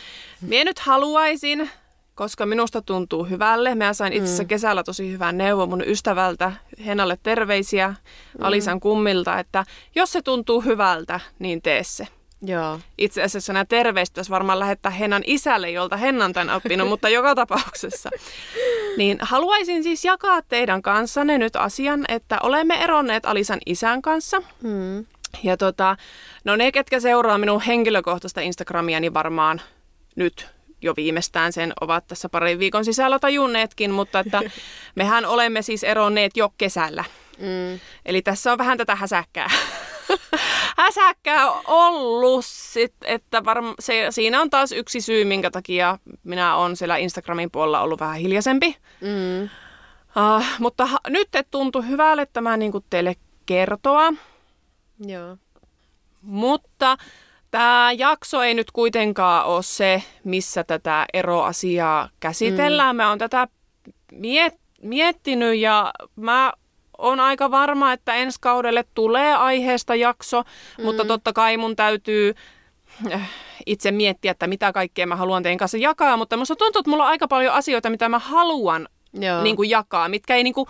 [0.41, 1.69] minä nyt haluaisin,
[2.15, 3.75] koska minusta tuntuu hyvälle.
[3.75, 4.47] Mä sain itse asiassa mm.
[4.47, 6.53] kesällä tosi hyvän neuvon mun ystävältä,
[6.85, 7.95] Henalle terveisiä mm.
[8.41, 12.07] Alisan kummilta, että jos se tuntuu hyvältä, niin tee se.
[12.45, 12.79] Joo.
[12.97, 18.09] Itse asiassa nämä terveistä varmaan lähettää Hennan isälle, jolta Hennan tämän oppinut, mutta joka tapauksessa.
[18.97, 24.41] Niin haluaisin siis jakaa teidän kanssanne nyt asian, että olemme eronneet Alisan isän kanssa.
[24.61, 25.05] Mm.
[25.43, 25.97] Ja tota,
[26.43, 29.61] no ne, ketkä seuraa minun henkilökohtaista Instagramia, niin varmaan
[30.15, 30.47] nyt
[30.81, 34.41] jo viimeistään sen ovat tässä parin viikon sisällä tajunneetkin, mutta että
[34.95, 37.03] mehän olemme siis eronneet jo kesällä.
[37.37, 37.79] Mm.
[38.05, 39.49] Eli tässä on vähän tätä häsäkkää.
[40.77, 46.75] häsäkkää ollut, sit, että varm, se, siinä on taas yksi syy, minkä takia minä olen
[46.75, 48.77] siellä Instagramin puolella ollut vähän hiljaisempi.
[49.01, 49.43] Mm.
[49.43, 54.13] Uh, mutta ha, nyt tuntui hyvälle tämä niin kuin teille kertoa.
[54.99, 55.37] Joo.
[56.21, 56.97] Mutta
[57.51, 62.95] tämä jakso ei nyt kuitenkaan ole se, missä tätä eroasiaa käsitellään.
[62.95, 62.97] Mm.
[62.97, 63.47] Mä oon tätä
[64.11, 66.53] miet, miettinyt ja mä
[66.97, 70.43] on aika varma, että ensi kaudelle tulee aiheesta jakso,
[70.77, 70.83] mm.
[70.83, 72.33] mutta totta kai mun täytyy
[73.13, 73.29] äh,
[73.65, 77.03] itse miettiä, että mitä kaikkea mä haluan teidän kanssa jakaa, mutta musta tuntuu, että mulla
[77.03, 78.87] on aika paljon asioita, mitä mä haluan
[79.43, 80.67] niin kuin jakaa, mitkä ei niin kuin,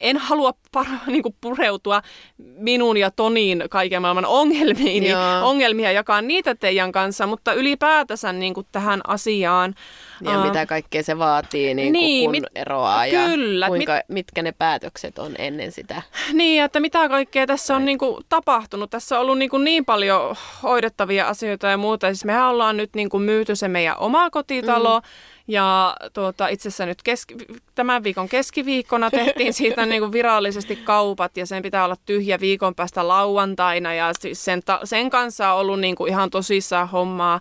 [0.00, 2.02] en halua par, niin kuin pureutua
[2.38, 8.54] minun ja Tonin kaiken maailman ongelmiin, niin ongelmia jakaa niitä teidän kanssa, mutta ylipäätänsä niin
[8.54, 9.74] kuin tähän asiaan.
[10.20, 14.08] Ja uh, mitä kaikkea se vaatii, niin niin, kun mit, eroaa kyllä, ja kuinka, mit,
[14.08, 16.02] mitkä ne päätökset on ennen sitä.
[16.32, 18.90] Niin, että mitä kaikkea tässä on niin kuin, tapahtunut.
[18.90, 22.06] Tässä on ollut niin, kuin, niin paljon hoidettavia asioita ja muuta.
[22.06, 25.00] Siis mehän ollaan nyt niin kuin, myyty se meidän oma kotitalo.
[25.00, 27.34] Mm ja tuota, itse asiassa nyt keski,
[27.74, 32.74] tämän viikon keskiviikkona tehtiin siitä niin kuin virallisesti kaupat ja sen pitää olla tyhjä viikon
[32.74, 37.40] päästä lauantaina ja siis sen, ta, sen kanssa on ollut niin kuin ihan tosissaan hommaa.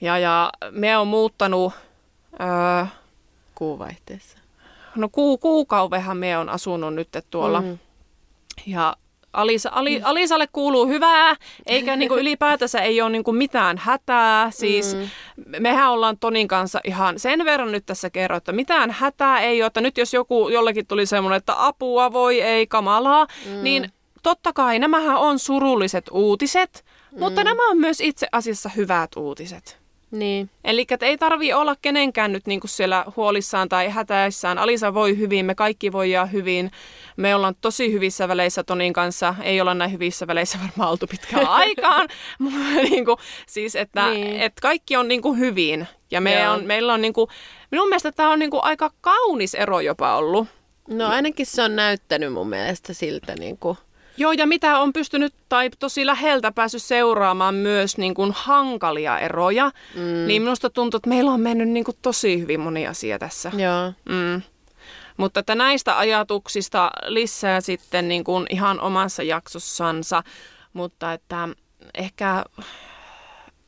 [0.00, 1.72] Ja, ja me on muuttanut...
[2.40, 2.86] Öö,
[3.54, 4.38] Kuuvaihteessa.
[4.96, 7.60] No ku, kuukauvehan me on asunut nyt tuolla.
[7.60, 7.78] Mm.
[8.66, 8.96] Ja
[9.32, 10.04] Alisa, Ali, mm.
[10.04, 14.50] Alisalle kuuluu hyvää, eikä niin kuin ylipäätänsä ei ole niin kuin mitään hätää.
[14.50, 15.08] Siis mm.
[15.58, 19.66] mehän ollaan Tonin kanssa ihan sen verran nyt tässä kerro, että mitään hätää ei ole.
[19.66, 23.62] Että nyt jos joku jollekin tuli semmoinen, että apua voi ei kamalaa, mm.
[23.62, 23.92] niin
[24.22, 27.18] totta kai nämähän on surulliset uutiset, mm.
[27.18, 29.81] mutta nämä on myös itse asiassa hyvät uutiset.
[30.12, 30.50] Niin.
[30.64, 34.58] Eli ei tarvi olla kenenkään nyt niinku siellä huolissaan tai hätäissään.
[34.58, 36.70] Alisa voi hyvin, me kaikki voidaan hyvin.
[37.16, 39.34] Me ollaan tosi hyvissä väleissä Tonin kanssa.
[39.42, 42.08] Ei olla näin hyvissä väleissä varmaan oltu pitkään aikaan.
[42.90, 44.40] niinku, siis, että niin.
[44.40, 45.88] et kaikki on niinku hyvin.
[46.10, 47.28] Ja me on, meillä on niinku,
[47.70, 50.48] minun mielestä tämä on niinku aika kaunis ero jopa ollut.
[50.88, 53.76] No ainakin se on näyttänyt mun mielestä siltä niinku
[54.16, 59.70] Joo, ja mitä on pystynyt tai tosi läheltä päässyt seuraamaan myös niin kuin hankalia eroja,
[59.94, 60.26] mm.
[60.26, 63.52] niin minusta tuntuu, että meillä on mennyt niin kuin tosi hyvin moni asia tässä.
[63.56, 63.92] Joo.
[64.08, 64.42] Mm.
[65.16, 70.22] Mutta että näistä ajatuksista lisää sitten niin kuin ihan omassa jaksossansa,
[70.72, 71.48] mutta että
[71.94, 72.44] ehkä,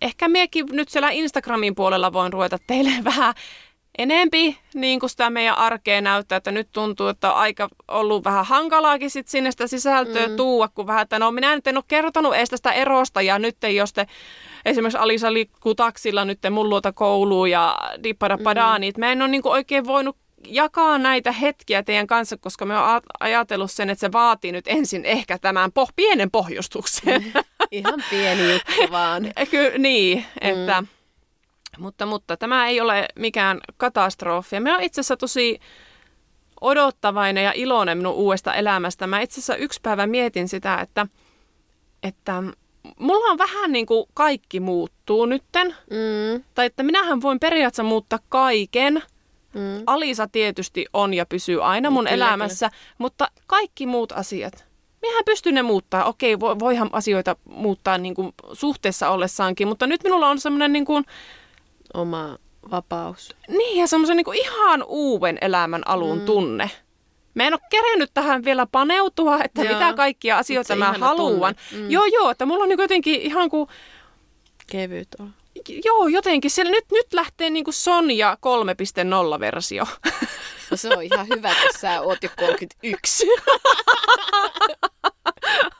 [0.02, 3.34] ehkä miekin nyt siellä Instagramin puolella voin ruveta teille vähän
[3.98, 8.46] enempi niin kuin sitä meidän arkea näyttää, että nyt tuntuu, että on aika ollut vähän
[8.46, 10.36] hankalaakin sit sinne sitä sisältöä mm.
[10.36, 13.56] tuua, kun vähän, että no minä nyt en ole kertonut edes tästä erosta ja nyt
[13.74, 14.06] jos te
[14.64, 18.80] esimerkiksi Alisa liikkuu taksilla nyt mun luota kouluun ja dippadapadaa, mm.
[18.80, 22.78] niin mä en ole niin kuin oikein voinut jakaa näitä hetkiä teidän kanssa, koska me
[22.78, 27.32] on ajatellut sen, että se vaatii nyt ensin ehkä tämän poh- pienen pohjustuksen.
[27.70, 29.32] Ihan pieni juttu vaan.
[29.50, 30.84] Ky- niin, että...
[31.78, 34.60] Mutta, mutta tämä ei ole mikään katastrofi.
[34.60, 35.60] Me on itse asiassa tosi
[36.60, 39.06] odottavainen ja iloinen minun uudesta elämästä.
[39.06, 41.06] Mä itse asiassa yksi päivä mietin sitä, että,
[42.02, 42.42] että
[42.98, 45.76] mulla on vähän niin kuin kaikki muuttuu nytten.
[45.90, 46.44] Mm.
[46.54, 49.02] Tai että minähän voin periaatteessa muuttaa kaiken.
[49.54, 49.82] Mm.
[49.86, 52.94] Alisa tietysti on ja pysyy aina mun kyllä, elämässä, kyllä.
[52.98, 54.64] mutta kaikki muut asiat,
[55.04, 56.04] Miehän pystyy ne muuttaa.
[56.04, 61.04] Okei, voihan asioita muuttaa niin kuin suhteessa ollessaankin, mutta nyt minulla on semmoinen niin kuin,
[61.94, 62.38] oma
[62.70, 63.36] vapaus.
[63.48, 66.24] Niin, ja semmoisen niin ihan uuden elämän alun mm.
[66.24, 66.70] tunne.
[67.34, 69.72] Mä en ole kerennyt tähän vielä paneutua, että joo.
[69.72, 71.54] mitä kaikkia asioita mä haluan.
[71.72, 71.90] Mm.
[71.90, 73.68] Joo, joo, että mulla on niin jotenkin ihan kuin...
[74.70, 75.34] Kevyt on.
[75.84, 76.50] Joo, jotenkin.
[76.50, 79.84] Siellä nyt, nyt lähtee niin kuin Sonja 3.0-versio.
[80.70, 83.26] No se on ihan hyvä, kun sä oot jo 31.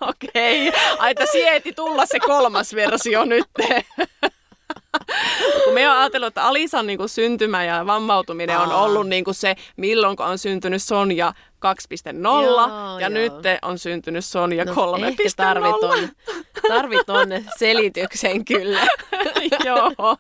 [0.01, 0.69] Okei.
[0.69, 0.81] Okay.
[0.99, 3.49] Ai, sieti tulla se kolmas versio nyt.
[5.65, 8.63] kun me on ajatellut, että Alisan niin kuin syntymä ja vammautuminen Aa.
[8.63, 11.33] on ollut niin kuin se, milloin on syntynyt Sonja
[11.65, 13.09] 2.0 joo, ja joo.
[13.09, 15.05] nyt on syntynyt Sonja no, 3.0.
[15.05, 16.09] Ehkä tarvit on,
[16.69, 17.29] tarvit on
[17.59, 18.87] selityksen kyllä.
[19.67, 20.17] joo.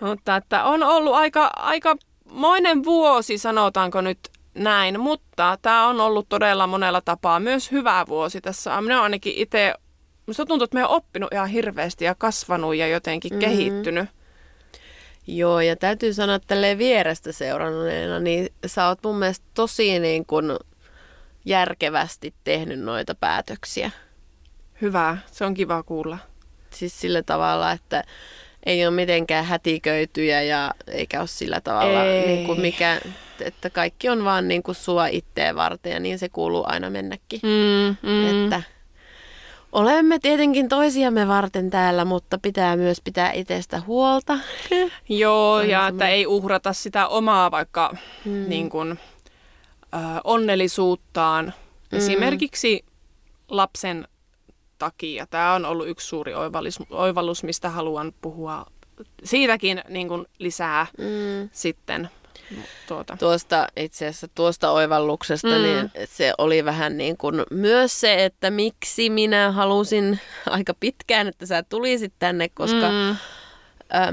[0.00, 1.96] Mutta että on ollut aika, aika
[2.30, 4.18] moinen vuosi, sanotaanko nyt
[4.54, 8.80] näin, mutta tämä on ollut todella monella tapaa myös hyvä vuosi tässä.
[8.80, 9.74] Minä ainakin itse
[10.26, 13.40] Musta tuntuu, että me on oppinut ihan hirveästi ja kasvanut ja jotenkin mm-hmm.
[13.40, 14.08] kehittynyt.
[15.26, 20.26] Joo, ja täytyy sanoa, että tälleen vierestä seuranneena, niin sä oot mun mielestä tosi niin
[20.26, 20.58] kun
[21.44, 23.90] järkevästi tehnyt noita päätöksiä.
[24.80, 26.18] Hyvä, se on kiva kuulla.
[26.70, 28.04] Siis sillä tavalla, että
[28.66, 33.00] ei ole mitenkään hätiköityjä ja eikä ole sillä tavalla, niin kuin mikä,
[33.40, 37.40] että kaikki on vaan niin kuin sua itteen varten ja niin se kuuluu aina mennäkin.
[37.42, 38.44] Mm, mm.
[38.44, 38.62] Että
[39.74, 44.38] Olemme tietenkin toisiamme varten täällä, mutta pitää myös pitää itsestä huolta.
[45.08, 48.48] Joo, ja että ei uhrata sitä omaa vaikka hmm.
[48.48, 48.98] niin kuin,
[49.94, 51.44] äh, onnellisuuttaan.
[51.44, 51.98] Hmm.
[51.98, 52.84] Esimerkiksi
[53.48, 54.08] lapsen
[54.78, 55.26] takia.
[55.26, 58.66] Tämä on ollut yksi suuri oivallus, oivallus mistä haluan puhua
[59.24, 61.48] siitäkin niin kuin lisää hmm.
[61.52, 62.10] sitten
[62.88, 63.16] tuota.
[63.16, 65.62] Tuosta itse asiassa tuosta oivalluksesta, mm.
[65.62, 71.46] niin se oli vähän niin kuin myös se, että miksi minä halusin aika pitkään, että
[71.46, 73.16] sä tulisit tänne, koska mm.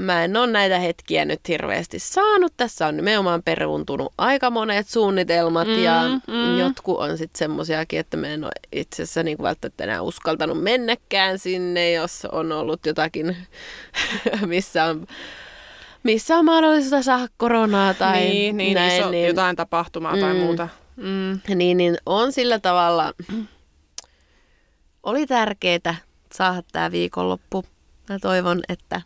[0.00, 2.52] Mä en ole näitä hetkiä nyt hirveästi saanut.
[2.56, 6.58] Tässä on nimenomaan peruuntunut aika monet suunnitelmat mm, ja mm.
[6.58, 11.38] jotkut on sitten semmosiakin, että mä en ole itse asiassa niin välttämättä enää uskaltanut mennäkään
[11.38, 13.36] sinne, jos on ollut jotakin,
[14.46, 15.06] missä on
[16.02, 19.00] missä on mahdollista saada koronaa tai niin, niin, näin.
[19.00, 20.68] Iso, niin, jotain tapahtumaa mm, tai muuta.
[20.96, 21.40] Mm.
[21.54, 23.12] Niin, niin on sillä tavalla,
[25.02, 25.96] oli tärkeää
[26.34, 27.64] saada tämä viikonloppu.
[28.08, 29.02] Mä toivon, että...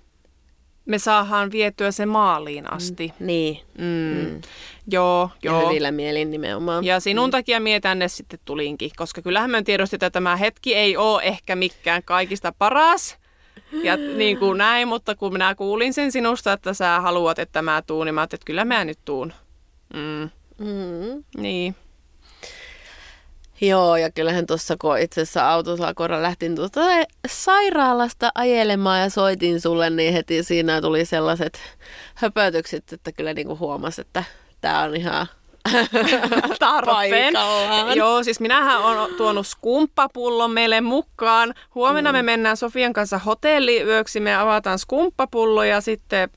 [0.86, 3.12] Me saadaan vietyä se maaliin asti.
[3.18, 3.58] Mm, niin.
[3.78, 3.84] Mm.
[3.84, 4.40] Mm.
[4.90, 5.60] Joo, joo.
[5.60, 6.84] Ja hyvillä mielin nimenomaan.
[6.84, 7.30] Ja sinun mm.
[7.30, 11.56] takia mie tänne sitten tulinkin, koska kyllähän me tiedosti, että tämä hetki ei ole ehkä
[11.56, 13.16] mikään kaikista paras.
[13.82, 17.82] Ja niin kuin näin, mutta kun minä kuulin sen sinusta, että sä haluat, että mä
[17.86, 19.32] tuun, niin mä että kyllä mä nyt tuun.
[19.94, 20.30] Mm.
[20.58, 21.24] Mm.
[21.36, 21.74] Niin.
[23.60, 26.80] Joo, ja kyllähän tuossa, kun itse asiassa autolla lähtin tuota
[27.28, 31.60] sairaalasta ajelemaan ja soitin sulle, niin heti siinä tuli sellaiset
[32.14, 34.24] höpötykset, että kyllä niinku huomasi, että
[34.60, 35.26] tämä on ihan
[36.58, 37.34] tarpeen.
[37.94, 41.54] Joo, siis minähän on tuonut skumppapullon meille mukaan.
[41.74, 42.16] Huomenna mm.
[42.16, 46.30] me mennään Sofian kanssa hotelliyöksi, me avataan skumppapullo ja sitten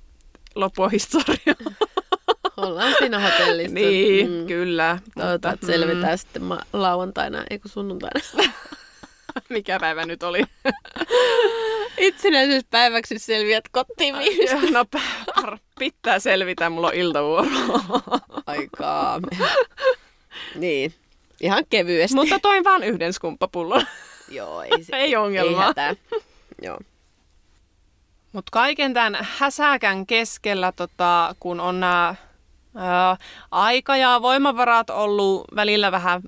[0.56, 1.56] loppua historia.
[2.58, 3.74] Ollaan siinä hotellissa.
[3.74, 4.48] Niin, mm.
[4.48, 5.00] kyllä.
[5.20, 6.18] Toivotaan, että selvitään mm.
[6.18, 8.22] sitten ma- lauantaina, eikö sunnuntaina.
[9.50, 10.44] Mikä päivä nyt oli?
[11.98, 14.16] Itsenäisyyspäiväksi selviät kotiin
[14.72, 14.86] No
[15.80, 17.50] pitää selvitä, mulla on iltavuoro.
[19.32, 19.56] Aikaa.
[20.56, 20.94] niin,
[21.42, 22.16] ihan kevyesti.
[22.16, 23.86] Mutta toin vaan yhden skumppapullon.
[24.30, 25.74] Joo, ei, se, ei ongelmaa.
[25.78, 25.96] Ei
[26.62, 26.80] Joo.
[28.32, 32.16] Mutta kaiken tämän häsäkän keskellä, tota, kun on nämä
[33.52, 36.22] aika ja voimavarat ollut välillä vähän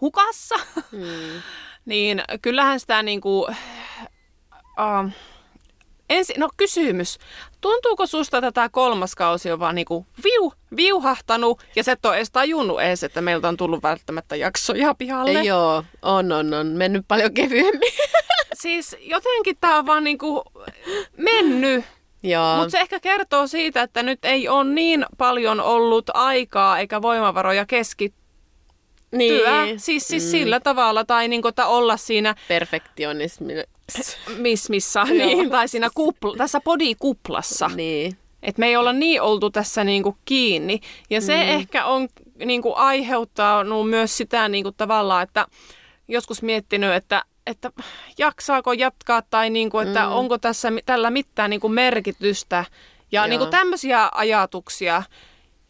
[0.00, 0.54] hukassa,
[0.90, 1.42] hmm.
[1.84, 5.10] niin kyllähän sitä niinku, uh,
[6.10, 7.18] ensi, no kysymys.
[7.60, 12.16] Tuntuuko susta, että tämä kolmas kausi on vaan niinku viu, viuhahtanut ja sä et ole
[12.16, 15.42] edes tajunnut edes, että meiltä on tullut välttämättä jaksoja pihalle?
[15.42, 16.66] Joo, on, on, on.
[16.66, 17.92] Mennyt paljon kevyemmin.
[18.62, 20.44] Siis jotenkin tämä on vaan niinku
[21.16, 21.84] mennyt.
[22.56, 27.66] Mutta se ehkä kertoo siitä, että nyt ei ole niin paljon ollut aikaa eikä voimavaroja
[27.66, 28.18] keskittyä.
[29.12, 29.80] niin.
[29.80, 30.30] Siis, siis mm.
[30.30, 33.54] sillä tavalla, tai niinku, että olla siinä Perfektionismi.
[34.36, 37.68] Miss, missä, niin, tai siinä kupla, tässä podikuplassa.
[37.74, 38.18] niin.
[38.42, 40.80] Että me ei olla niin oltu tässä niinku kiinni.
[41.10, 41.48] Ja se mm.
[41.48, 42.08] ehkä on
[42.44, 45.46] niinku aiheuttanut myös sitä niinku tavallaan, että
[46.08, 47.70] joskus miettinyt, että, että
[48.18, 50.12] jaksaako jatkaa tai niinku, että mm.
[50.12, 52.64] onko tässä tällä mitään niinku merkitystä.
[53.12, 53.26] Ja Joo.
[53.26, 55.02] niinku tämmöisiä ajatuksia.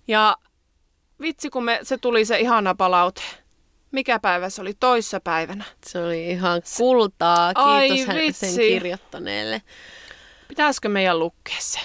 [0.09, 0.37] Ja
[1.21, 3.23] vitsi, kun me, se tuli se ihana palaute.
[3.91, 4.75] Mikä päivä se oli?
[4.75, 5.65] Toissa päivänä.
[5.87, 7.53] Se oli ihan kultaa.
[7.55, 9.63] Ai Kiitos hän- sen kirjoittaneelle.
[10.49, 11.81] Pitäisikö meidän lukea se?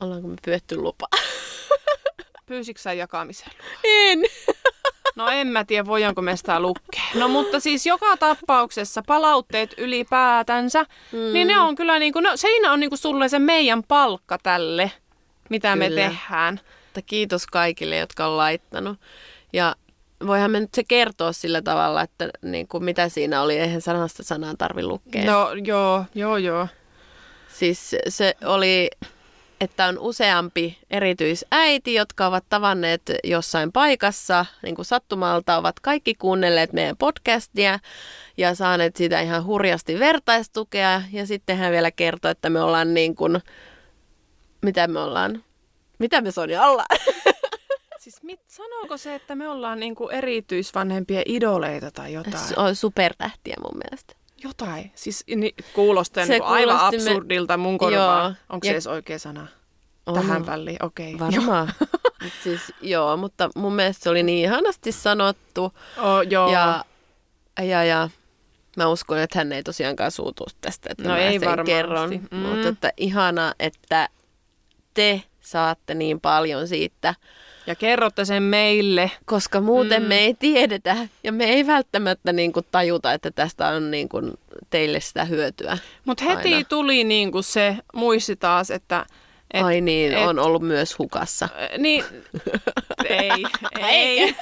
[0.00, 1.06] Ollaanko me pyötty lupa?
[2.46, 3.52] Pyysitkö sä jakamiseen?
[3.84, 4.22] En.
[5.16, 7.02] No en mä tiedä, voidaanko me sitä lukea.
[7.14, 11.32] No mutta siis joka tapauksessa palautteet ylipäätänsä, mm.
[11.32, 14.92] niin ne on kyllä niinku, no siinä on niinku sulle se meidän palkka tälle,
[15.50, 16.00] mitä me Kyllä.
[16.00, 16.60] tehdään.
[16.86, 19.00] Että kiitos kaikille, jotka on laittanut.
[19.52, 19.76] Ja
[20.26, 23.58] voihan me nyt se kertoa sillä tavalla, että niin kuin mitä siinä oli.
[23.58, 25.24] Eihän sanasta sanaan tarvi lukea.
[25.24, 26.68] No joo, joo, joo.
[27.48, 28.90] Siis se oli,
[29.60, 36.72] että on useampi erityisäiti, jotka ovat tavanneet jossain paikassa niin kuin sattumalta, ovat kaikki kuunnelleet
[36.72, 37.78] meidän podcastia
[38.36, 41.02] ja saaneet siitä ihan hurjasti vertaistukea.
[41.12, 43.40] Ja sitten hän vielä kertoi, että me ollaan niin kuin,
[44.62, 45.44] mitä me ollaan,
[45.98, 46.86] mitä me Sonja ollaan?
[48.04, 52.38] Siis mit, sanooko se, että me ollaan niinku erityisvanhempien idoleita tai jotain?
[52.38, 54.14] Se on supertähtiä mun mielestä.
[54.42, 54.92] Jotain.
[54.94, 58.36] Siis ni, kuulostaa Se niinku aivan absurdilta mun korvaan.
[58.48, 59.46] Onko se Ja- edes oikea sana?
[60.06, 60.14] On.
[60.14, 61.14] Tähän väliin, okei.
[61.14, 61.26] Okay.
[61.30, 61.72] Varmaan.
[62.42, 65.64] Siis, joo, mutta mun mielestä se oli niin ihanasti sanottu.
[65.98, 66.52] Oh, joo.
[66.52, 66.84] Ja,
[67.62, 68.08] ja, ja
[68.76, 71.72] mä uskon, että hän ei tosiaankaan suutu tästä, että No mä ei sen varmasti.
[71.72, 72.10] kerron.
[72.30, 72.36] Mm.
[72.38, 74.08] Mutta että ihana, että
[74.94, 77.14] te saatte niin paljon siitä,
[77.66, 79.10] ja kerrotte sen meille.
[79.24, 80.08] koska muuten Mm.
[80.08, 84.32] me ei tiedetä ja me ei välttämättä niin kuin tajuta, että tästä on niin kuin
[84.70, 85.78] teille sitä hyötyä.
[86.04, 86.68] Mutta heti Aina.
[86.68, 89.06] tuli niinku se muisti taas, että...
[89.54, 91.48] Et, Ai niin, et- on ollut myös hukassa.
[91.78, 92.04] Niin,
[93.08, 93.30] ei,
[93.78, 94.36] ei,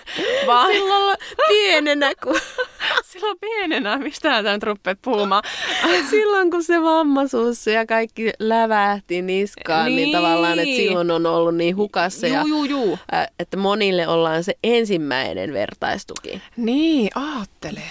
[0.47, 1.17] vaan Silloin
[1.49, 2.37] pienenä, kun
[3.13, 5.43] silloin pienenä, mistä tämä nyt rupeat puhumaan.
[6.11, 11.55] Silloin kun se vammaisuus ja kaikki lävähti niskaan, niin, niin tavallaan, että silloin on ollut
[11.55, 12.27] niin hukassa.
[12.27, 12.99] ja, Juu, juu, juu.
[13.15, 16.43] ä, että monille ollaan se ensimmäinen vertaistuki.
[16.57, 17.83] Niin, aattele.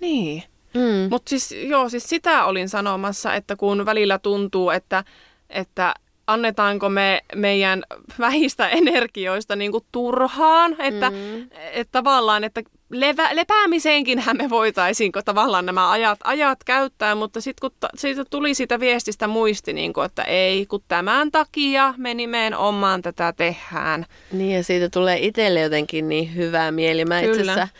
[0.00, 0.42] Niin.
[0.74, 1.08] Mm.
[1.10, 5.04] Mutta siis, joo, siis sitä olin sanomassa, että kun välillä tuntuu, että,
[5.50, 5.94] että
[6.26, 7.82] annetaanko me meidän
[8.18, 11.42] vähistä energioista niin kuin turhaan, että, mm.
[11.72, 17.76] että tavallaan, että levä, lepäämiseenkinhän me voitaisiin tavallaan nämä ajat, ajat käyttää, mutta sitten kun
[17.80, 23.02] ta, siitä tuli siitä viestistä muisti, niin kuin, että ei, kun tämän takia me nimenomaan
[23.02, 24.06] tätä tehdään.
[24.32, 27.04] Niin ja siitä tulee itselle jotenkin niin hyvää mieli.
[27.04, 27.52] Mä itse Kyllä.
[27.52, 27.74] asiassa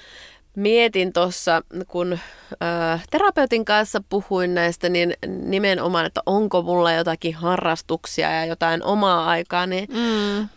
[0.57, 8.31] mietin tuossa, kun äh, terapeutin kanssa puhuin näistä, niin nimenomaan, että onko mulla jotakin harrastuksia
[8.33, 10.49] ja jotain omaa aikaa, niin Mm.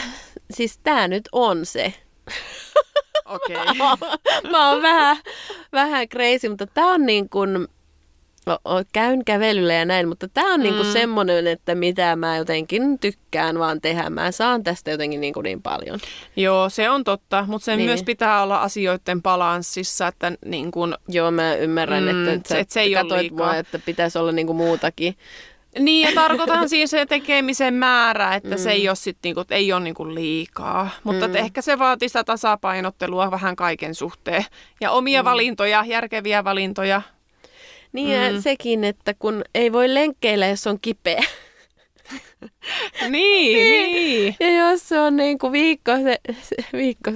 [0.56, 1.92] siis tämä nyt on se.
[3.24, 3.56] Okei.
[4.50, 5.16] mä oon vähän,
[5.72, 7.68] vähän crazy, mutta tää on niin kuin,
[8.92, 10.92] käyn kävelyllä ja näin, mutta tää on niin kuin Mm.
[10.92, 14.10] semmoinen, että mitä mä jotenkin tykkään vaan tehdä.
[14.10, 15.98] Mä saan tästä jotenkin niin, kuin niin paljon.
[16.36, 17.88] Joo, se on totta, mutta sen Niin.
[17.90, 22.54] myös pitää olla asioiden balanssissa, että niin kuin, Joo, mä ymmärrän, Mm, että, että se-
[22.54, 23.46] sä et se ei katsoit liikaa.
[23.46, 25.16] mua, että pitäisi olla niin kuin muutakin.
[25.78, 28.58] Niin, ja tarkoitan siis se tekemisen määrä, että mm.
[28.58, 30.90] se ei ole, sit niinku, ei ole niinku liikaa.
[31.04, 31.34] Mutta mm.
[31.34, 34.44] ehkä se vaatii sitä tasapainottelua vähän kaiken suhteen.
[34.80, 35.24] Ja omia mm.
[35.24, 37.02] valintoja, järkeviä valintoja.
[37.96, 38.42] Niin ja Mm.
[38.42, 41.24] sekin, että kun ei voi lenkkeillä, jos on kipeä.
[43.08, 44.36] Niin, niin.
[44.40, 47.10] Ja jos se on niin kuin viikko, se, se viikko,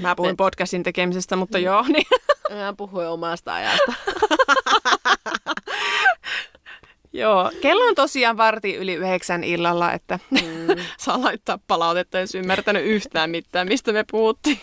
[0.00, 1.82] Mä puhuin podcastin tekemisestä, mutta joo.
[1.88, 2.06] Niin.
[2.64, 3.92] mä puhuin omasta ajasta.
[7.12, 7.50] joo.
[7.60, 10.38] Kello on tosiaan varti yli yhdeksän illalla, että mm.
[10.98, 14.60] saa laittaa palautetta, jos ymmärtänyt yhtään mitään, mistä me puhuttiin.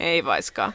[0.00, 0.72] ei vaiskaan.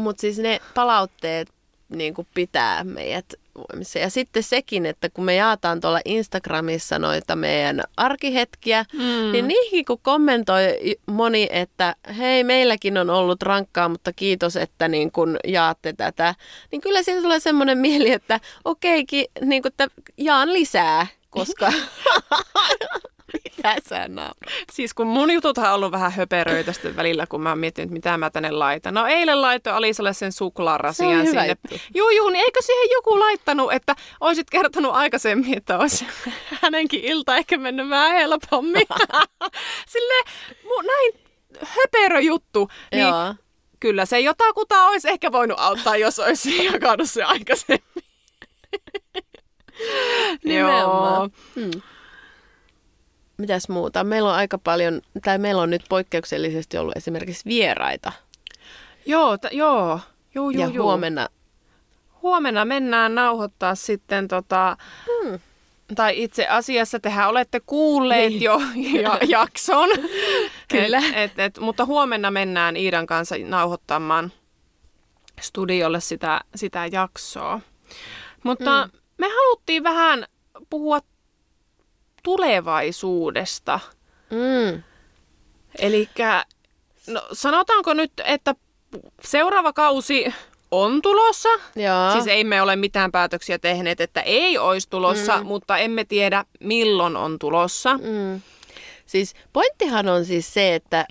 [0.00, 1.48] Mutta siis ne palautteet
[1.88, 3.98] niin kuin pitää meidät hyvinvoimissa.
[3.98, 9.32] Ja sitten sekin, että kun me jaataan tuolla Instagramissa noita meidän arkihetkiä, mm.
[9.32, 15.12] niin niihin kun kommentoi moni, että hei, meilläkin on ollut rankkaa, mutta kiitos, että niin
[15.12, 16.34] kun jaatte tätä,
[16.72, 19.88] niin kyllä siitä tulee semmoinen mieli, että okeikin, niin kun, että
[20.18, 21.72] jaan lisää, koska
[23.32, 24.36] Mitä sä naurat?
[24.72, 28.18] Siis kun mun jututhan on ollut vähän höperöitä sitten välillä, kun mä oon miettinyt, mitä
[28.18, 28.94] mä tänne laitan.
[28.94, 31.56] No eilen laitoin Alisalle sen suklaarasian se sinne.
[31.94, 36.06] Juu, juu, niin eikö siihen joku laittanut, että olisit kertonut aikaisemmin, että olisi
[36.62, 38.86] hänenkin ilta ehkä mennyt vähän helpommin.
[39.92, 40.24] Sille
[40.86, 41.12] näin
[41.64, 42.70] höperö juttu.
[42.92, 43.34] Niin Joo.
[43.80, 48.04] Kyllä se jotakuta olisi ehkä voinut auttaa, jos olisi jakanut se aikaisemmin.
[50.44, 51.30] Nimenomaan.
[51.56, 51.64] Joo.
[51.66, 51.82] Hmm
[53.40, 54.04] mitäs muuta?
[54.04, 58.12] Meillä on aika paljon, tai meillä on nyt poikkeuksellisesti ollut esimerkiksi vieraita.
[59.06, 60.00] Joo, t- joo.
[60.34, 60.84] Juu, juu, ja juu.
[60.84, 61.28] huomenna...
[62.22, 64.76] Huomenna mennään nauhoittaa sitten tota...
[65.06, 65.38] Hmm.
[65.94, 68.42] Tai itse asiassa tehän olette kuulleet niin.
[68.42, 68.60] jo
[69.02, 69.88] ja, jakson.
[70.68, 70.98] Kyllä.
[70.98, 74.32] Et, et, et, mutta huomenna mennään Iidan kanssa nauhoittamaan
[75.40, 77.60] studiolle sitä, sitä jaksoa.
[78.44, 78.98] Mutta mm.
[79.18, 80.26] me haluttiin vähän
[80.70, 81.00] puhua
[82.22, 83.80] tulevaisuudesta.
[84.30, 84.82] Mm.
[85.78, 86.08] Eli
[87.06, 88.54] no, sanotaanko nyt, että
[89.24, 90.34] seuraava kausi
[90.70, 91.48] on tulossa.
[91.76, 92.12] Joo.
[92.12, 95.46] Siis ei me ole mitään päätöksiä tehneet, että ei olisi tulossa, mm.
[95.46, 97.98] mutta emme tiedä milloin on tulossa.
[97.98, 98.40] Mm.
[99.06, 101.06] Siis pointtihan on siis se, että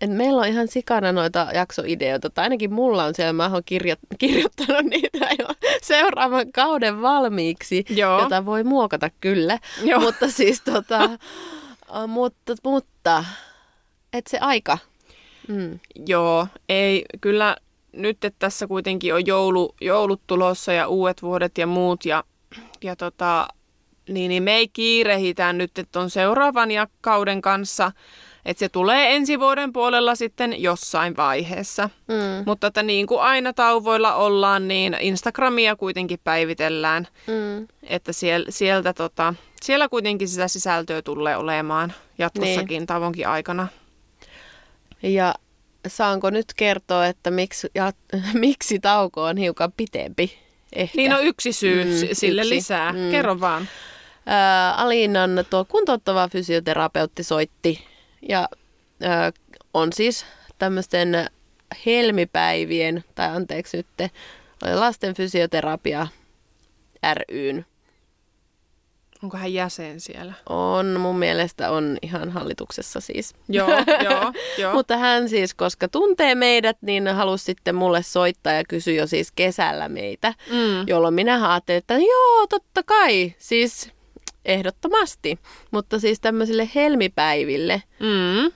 [0.00, 4.16] et meillä on ihan sikana noita jaksoideoita, tai ainakin mulla on siellä, mä oon kirjo-
[4.18, 5.46] kirjoittanut niitä jo
[5.82, 8.20] seuraavan kauden valmiiksi, Joo.
[8.20, 9.58] jota voi muokata kyllä.
[9.84, 10.00] Joo.
[10.00, 11.10] Mutta siis tota,
[12.06, 13.24] mutta, mutta,
[14.12, 14.78] et se aika.
[15.48, 15.78] Mm.
[16.06, 17.56] Joo, ei, kyllä
[17.92, 22.24] nyt, että tässä kuitenkin on joulu, joulut tulossa ja uudet vuodet ja muut, ja,
[22.82, 23.48] ja tota,
[24.08, 26.68] niin, niin me ei kiirehitä nyt, että on seuraavan
[27.00, 27.92] kauden kanssa–
[28.44, 31.90] että se tulee ensi vuoden puolella sitten jossain vaiheessa.
[32.08, 32.44] Mm.
[32.46, 37.08] Mutta että niin kuin aina tauvoilla ollaan, niin Instagramia kuitenkin päivitellään.
[37.26, 37.68] Mm.
[37.82, 42.86] Että siel, sieltä tota, siellä kuitenkin sitä sisältöä tulee olemaan jatkossakin niin.
[42.86, 43.68] tauonkin aikana.
[45.02, 45.34] Ja
[45.86, 47.92] saanko nyt kertoa, että miksi, ja,
[48.34, 50.38] miksi tauko on hiukan pitempi?
[50.72, 50.96] Ehkä.
[50.96, 52.54] Niin on no yksi syy mm, sille yksi.
[52.54, 52.92] lisää.
[52.92, 53.10] Mm.
[53.10, 53.68] Kerro vaan.
[54.26, 57.93] Ää, Aliinan tuo kuntouttava fysioterapeutti soitti
[58.28, 58.48] ja
[59.02, 59.32] ö,
[59.74, 60.26] on siis
[60.58, 61.26] tämmöisten
[61.86, 64.12] helmipäivien, tai anteeksi nyt,
[64.74, 66.06] lasten fysioterapia
[67.12, 67.66] ryn.
[69.22, 70.32] Onko hän jäsen siellä?
[70.48, 73.34] On, mun mielestä on ihan hallituksessa siis.
[73.48, 73.68] Joo,
[74.10, 74.74] joo, joo.
[74.74, 79.32] Mutta hän siis, koska tuntee meidät, niin halusi sitten mulle soittaa ja kysyi jo siis
[79.32, 80.88] kesällä meitä, mm.
[80.88, 83.93] jolloin minä ajattelin, että joo, totta kai, siis
[84.44, 85.38] ehdottomasti.
[85.70, 88.52] Mutta siis tämmöisille helmipäiville mm.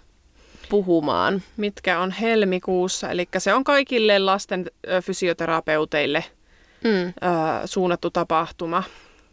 [0.68, 1.42] puhumaan.
[1.56, 4.70] Mitkä on helmikuussa, eli se on kaikille lasten
[5.02, 6.24] fysioterapeuteille
[6.84, 7.08] mm.
[7.08, 7.12] ö,
[7.64, 8.82] suunnattu tapahtuma.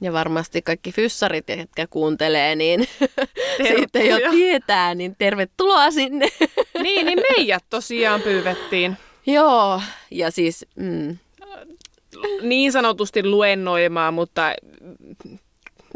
[0.02, 2.88] Ja varmasti kaikki fyssarit, jotka kuuntelee, niin
[3.78, 6.28] sitten jo tietää, niin tervetuloa sinne.
[6.84, 8.98] niin, niin meidät tosiaan pyydettiin.
[9.26, 9.82] Joo,
[10.12, 10.66] ja siis...
[10.76, 11.18] Mm.
[12.42, 14.54] Niin sanotusti luennoimaan, mutta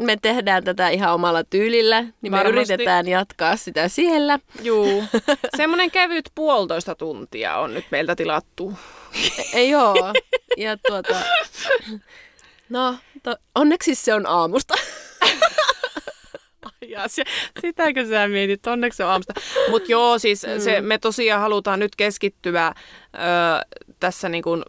[0.00, 2.52] me tehdään tätä ihan omalla tyylillä, niin Varmasti.
[2.52, 4.38] me yritetään jatkaa sitä siellä.
[4.62, 5.04] Juu.
[5.56, 8.72] Semmoinen kevyt puolitoista tuntia on nyt meiltä tilattu.
[9.54, 10.12] Ei joo.
[10.56, 11.14] Ja tuota,
[12.68, 14.74] no, to, onneksi se on aamusta.
[16.88, 17.22] ja se,
[17.60, 19.32] sitäkö sä mietit, onneksi se on aamusta.
[19.70, 20.60] Mutta joo, siis mm.
[20.60, 22.72] se, me tosiaan halutaan nyt keskittyä ö,
[24.00, 24.62] tässä niin kuin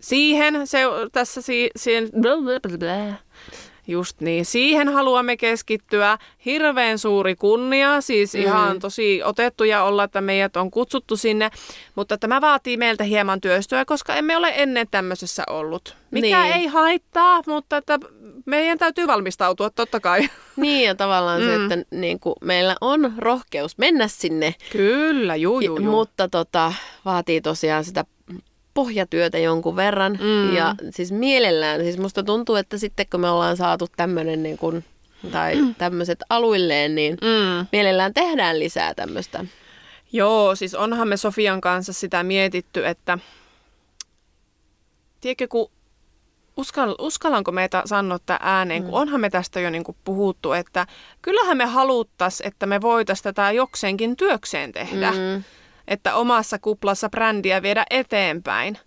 [0.00, 0.80] siihen, se,
[1.12, 2.10] tässä si, siihen,
[3.86, 4.44] Just niin.
[4.44, 6.18] Siihen haluamme keskittyä.
[6.44, 8.40] Hirveän suuri kunnia, siis mm.
[8.40, 11.50] ihan tosi otettuja olla, että meidät on kutsuttu sinne.
[11.94, 15.96] Mutta tämä vaatii meiltä hieman työstöä, koska emme ole ennen tämmöisessä ollut.
[16.10, 16.56] Mikä niin.
[16.56, 17.98] ei haittaa, mutta että
[18.46, 20.28] meidän täytyy valmistautua totta kai.
[20.56, 21.46] Niin ja tavallaan mm.
[21.46, 24.54] se, että niin kuin meillä on rohkeus mennä sinne.
[24.72, 25.90] Kyllä, juu, juu, juu.
[25.90, 26.72] Mutta tota,
[27.04, 28.04] vaatii tosiaan sitä
[28.74, 30.18] pohjatyötä jonkun verran.
[30.20, 30.56] Mm.
[30.56, 34.84] Ja siis mielellään, siis musta tuntuu, että sitten kun me ollaan saatu tämmöinen niin kuin,
[35.32, 35.74] tai mm.
[35.74, 37.66] tämmöiset aluilleen, niin mm.
[37.72, 39.44] mielellään tehdään lisää tämmöistä.
[40.12, 43.18] Joo, siis onhan me Sofian kanssa sitä mietitty, että
[45.20, 45.70] tiedätkö, kun
[46.56, 48.88] uskall, uskallanko meitä sanoa tämän ääneen, mm.
[48.88, 50.86] kun onhan me tästä jo niin kuin puhuttu, että
[51.22, 55.10] kyllähän me haluttaisiin, että me voitaisiin tätä jokseenkin työkseen tehdä.
[55.10, 55.44] Mm
[55.88, 58.78] että omassa kuplassa brändiä viedä eteenpäin.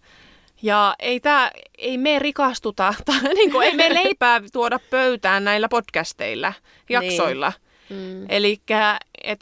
[0.62, 5.70] Ja ei, tää, ei me rikastuta, tai niin kuin, ei me leipää tuoda pöytään näillä
[5.70, 6.54] podcasteilla,
[6.90, 7.54] jaksoilla.
[7.90, 8.00] Niin.
[8.00, 8.26] Mm.
[8.30, 8.62] Eli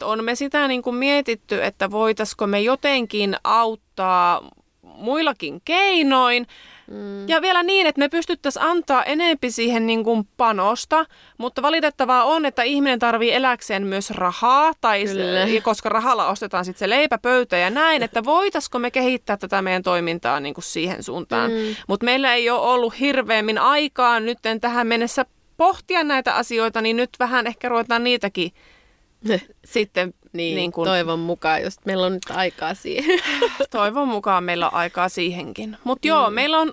[0.02, 4.48] on me sitä niin kuin mietitty, että voitaisiko me jotenkin auttaa
[4.82, 6.46] muillakin keinoin,
[6.90, 7.28] Mm.
[7.28, 11.06] Ja vielä niin, että me pystyttäisiin antaa enempi siihen niin kuin panosta,
[11.38, 16.78] mutta valitettavaa on, että ihminen tarvii eläkseen myös rahaa, tai se, koska rahalla ostetaan sitten
[16.78, 21.50] se leipäpöytä ja näin, että voitaisiko me kehittää tätä meidän toimintaa niin kuin siihen suuntaan.
[21.50, 21.76] Mm.
[21.88, 25.26] Mutta meillä ei ole ollut hirveämmin aikaa nyt tähän mennessä
[25.56, 28.50] pohtia näitä asioita, niin nyt vähän ehkä ruvetaan niitäkin
[29.64, 33.20] sitten niin, niin kun, toivon mukaan, jos meillä on nyt aikaa siihen.
[33.70, 35.76] toivon mukaan meillä on aikaa siihenkin.
[35.84, 36.34] Mutta joo, mm.
[36.34, 36.72] meillä on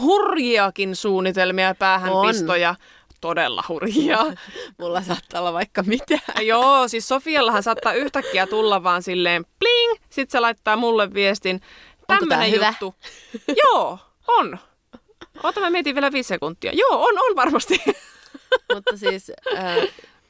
[0.00, 2.70] hurjiakin suunnitelmia ja päähänpistoja.
[2.70, 2.76] On.
[3.20, 4.18] Todella hurjia.
[4.80, 6.18] Mulla saattaa olla vaikka mitä.
[6.42, 11.60] joo, siis Sofiallahan saattaa yhtäkkiä tulla vaan silleen pling, sit se laittaa mulle viestin.
[12.06, 12.94] Tämmönen juttu.
[13.64, 13.98] joo,
[14.28, 14.58] on.
[15.42, 16.72] Ota mä mietin vielä viisi sekuntia.
[16.74, 17.82] Joo, on, on varmasti.
[18.74, 19.76] Mutta siis äh,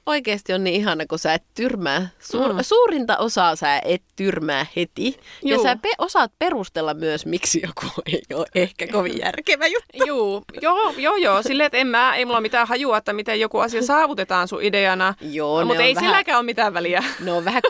[0.07, 2.09] oikeasti on niin ihana, kun sä et tyrmää.
[2.18, 2.59] Suur, mm.
[2.62, 5.20] Suurinta osaa sä et tyrmää heti.
[5.42, 5.51] Juu.
[5.51, 10.05] Ja sä pe- osaat perustella myös, miksi joku ei ole ehkä kovin järkevä juttu.
[10.07, 11.42] Juu, joo, joo, joo.
[11.42, 15.14] Silleen, että en mä, ei mulla mitään hajua, että miten joku asia saavutetaan sun ideana.
[15.20, 17.05] Joo, no, mutta ei vähän, silläkään ole mitään väliä.
[17.20, 17.62] Ne on vähän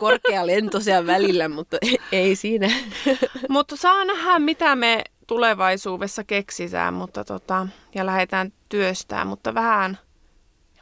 [0.44, 1.76] lentoisia välillä, mutta
[2.12, 2.70] ei siinä.
[3.48, 9.98] mutta saa nähdä, mitä me tulevaisuudessa keksitään mutta tota, ja lähdetään työstään, mutta vähän–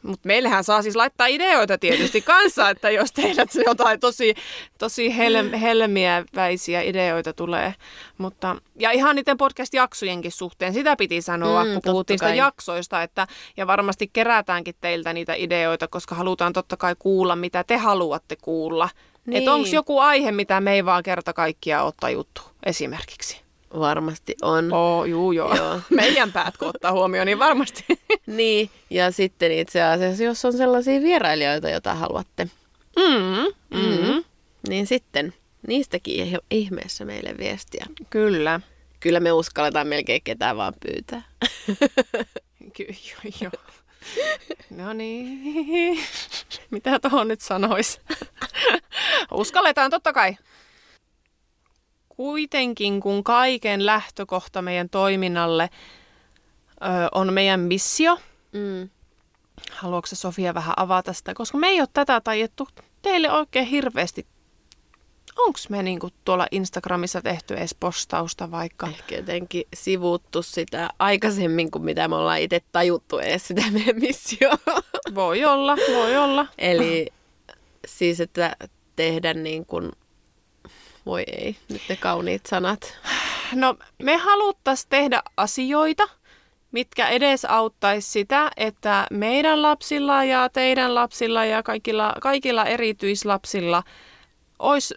[0.09, 4.35] mutta meillähän saa siis laittaa ideoita tietysti kanssa, että jos teillä jotain tosi,
[4.79, 7.75] tosi hel, helmiäväisiä ideoita tulee.
[8.19, 13.27] Mutta, ja ihan niiden podcast-jaksojenkin suhteen, sitä piti sanoa, mm, kun puhuttiin sitä jaksoista, että,
[13.57, 18.89] ja varmasti kerätäänkin teiltä niitä ideoita, koska halutaan totta kai kuulla, mitä te haluatte kuulla.
[19.27, 19.39] Niin.
[19.39, 23.48] Että onko joku aihe, mitä me ei vaan kerta kaikkiaan ottaa juttu esimerkiksi?
[23.75, 24.73] Varmasti on.
[24.73, 25.57] Oo, juu, joo.
[25.57, 25.81] joo.
[25.91, 27.85] Meidän päät kun ottaa huomioon, niin varmasti.
[28.27, 32.49] niin, ja sitten itse asiassa, jos on sellaisia vierailijoita, joita haluatte,
[32.97, 33.45] mm,
[33.79, 34.07] mm.
[34.07, 34.25] Mm,
[34.69, 35.35] niin sitten
[35.67, 37.87] niistäkin ihmeessä meille viestiä.
[38.11, 38.61] Kyllä.
[39.01, 41.23] Kyllä me uskalletaan melkein ketään vaan pyytää.
[42.77, 43.63] Kyllä, joo, joo.
[44.71, 45.99] No niin,
[46.71, 48.01] mitä tuohon nyt sanois?
[49.33, 50.37] Uskalletaan totta kai
[52.19, 55.71] kuitenkin, kun kaiken lähtökohta meidän toiminnalle
[56.83, 58.19] ö, on meidän missio.
[58.53, 58.89] Mm.
[59.71, 61.35] Haluatko Sofia vähän avata sitä?
[61.35, 62.69] Koska me ei ole tätä tajettu
[63.03, 64.27] teille oikein hirveästi.
[65.39, 68.87] Onko me niinku tuolla Instagramissa tehty edes postausta vaikka?
[68.87, 74.51] Ehkä jotenkin sivuttu sitä aikaisemmin kuin mitä me ollaan itse tajuttu edes sitä meidän missio.
[75.15, 76.47] Voi olla, voi olla.
[76.59, 77.09] Eli
[77.87, 78.57] siis, että
[78.97, 79.93] tehdä niin kuin
[81.09, 82.99] voi ei, nyt ne kauniit sanat.
[83.55, 86.09] No me haluttaisiin tehdä asioita,
[86.73, 93.83] mitkä edes auttaisi sitä, että meidän lapsilla ja teidän lapsilla ja kaikilla, kaikilla erityislapsilla
[94.59, 94.95] olisi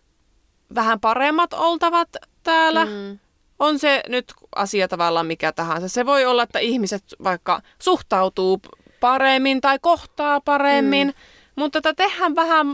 [0.76, 2.10] vähän paremmat oltavat
[2.44, 2.86] täällä.
[2.86, 3.20] Mm.
[3.60, 5.88] On se nyt asia tavallaan mikä tahansa.
[5.88, 8.62] Se voi olla, että ihmiset vaikka suhtautuu
[9.00, 11.14] paremmin tai kohtaa paremmin, mm.
[11.56, 12.68] mutta tehdään vähän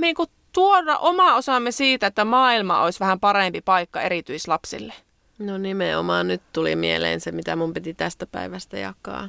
[0.00, 4.94] niin kuin tuoda oma osamme siitä, että maailma olisi vähän parempi paikka erityislapsille?
[5.38, 9.28] No nimenomaan nyt tuli mieleen se, mitä mun piti tästä päivästä jakaa.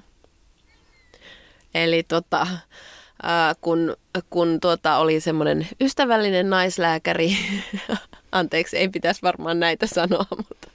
[1.76, 3.98] Eli tota, äh, kun,
[4.30, 7.38] kun tuota oli semmoinen ystävällinen naislääkäri,
[8.32, 10.70] anteeksi, ei pitäisi varmaan näitä sanoa, mutta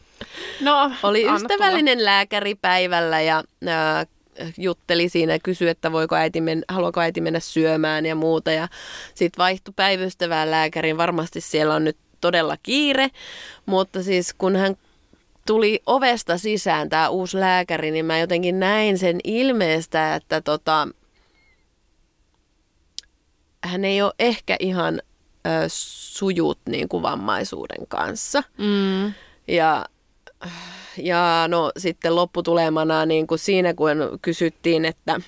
[0.60, 2.10] no, oli ystävällinen tulla.
[2.10, 4.06] lääkäri päivällä ja äh,
[4.56, 8.52] jutteli siinä ja kysyi, että voiko äiti men, haluaako äiti mennä syömään ja muuta.
[8.52, 8.68] Ja
[9.14, 10.96] sitten vaihtui päivystävään lääkäriin.
[10.96, 13.10] Varmasti siellä on nyt todella kiire,
[13.66, 14.76] mutta siis kun hän
[15.46, 20.88] tuli ovesta sisään tämä uusi lääkäri, niin mä jotenkin näin sen ilmeestä, että tota,
[23.64, 25.02] hän ei ole ehkä ihan
[25.46, 28.42] ö, sujut niin kuin vammaisuuden kanssa.
[28.58, 29.12] Mm.
[29.48, 29.86] Ja
[30.98, 33.88] ja no sitten lopputulemana niin kuin siinä, kun
[34.22, 35.20] kysyttiin, että,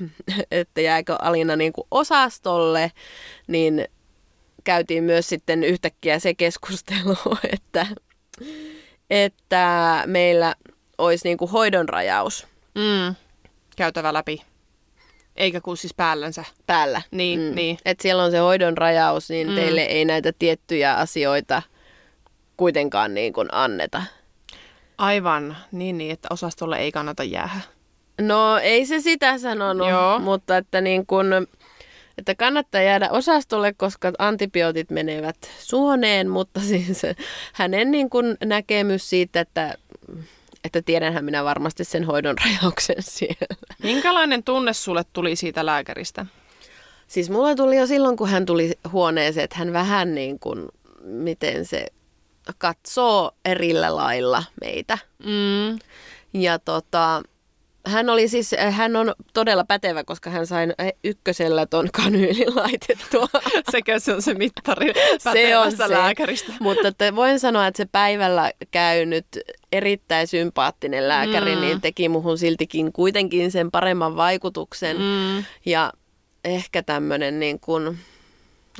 [0.51, 2.93] että jääkö Alina niin kuin osastolle,
[3.47, 3.89] niin
[4.65, 7.17] käytiin myös sitten yhtäkkiä se keskustelu,
[7.53, 7.87] että,
[9.11, 10.55] että meillä
[10.99, 12.47] olisi niin kuin hoidon rajaus.
[12.75, 13.15] Mm.
[13.77, 14.43] Käytävä läpi.
[15.37, 16.45] Eikä kuin siis päällänsä.
[16.67, 17.03] Päällä.
[17.11, 17.55] Niin, mm.
[17.55, 17.79] niin.
[17.85, 19.55] Että siellä on se hoidon rajaus, niin mm.
[19.55, 21.63] teille ei näitä tiettyjä asioita
[22.57, 24.03] kuitenkaan niin kuin anneta.
[25.01, 27.61] Aivan, niin, niin että osastolle ei kannata jäädä.
[28.21, 30.19] No ei se sitä sanonut, Joo.
[30.19, 31.27] mutta että, niin kun,
[32.19, 37.03] että kannattaa jäädä osastolle, koska antibiootit menevät suoneen, mutta siis
[37.53, 39.75] hänen niin kun näkemys siitä, että
[40.65, 43.57] että tiedänhän minä varmasti sen hoidon rajauksen siellä.
[43.83, 46.27] Minkälainen tunne sulle tuli siitä lääkäristä?
[47.07, 50.69] Siis mulla tuli jo silloin, kun hän tuli huoneeseen, että hän vähän niin kuin,
[51.03, 51.87] miten se
[52.59, 54.99] katsoo erillä lailla meitä.
[55.25, 55.79] Mm.
[56.33, 57.23] Ja tota,
[57.87, 60.67] hän oli siis, hän on todella pätevä, koska hän sai
[61.05, 63.29] ykkösellä ton kanyylin laitettua.
[63.73, 64.93] Sekö se on se mittari
[65.33, 65.91] se on se.
[65.91, 66.53] lääkäristä?
[66.61, 69.27] Mutta että voin sanoa, että se päivällä käynyt
[69.73, 71.61] erittäin sympaattinen lääkäri, mm.
[71.61, 74.97] niin teki muhun siltikin kuitenkin sen paremman vaikutuksen.
[74.97, 75.45] Mm.
[75.67, 75.93] Ja
[76.45, 77.99] ehkä tämmöinen niin kuin,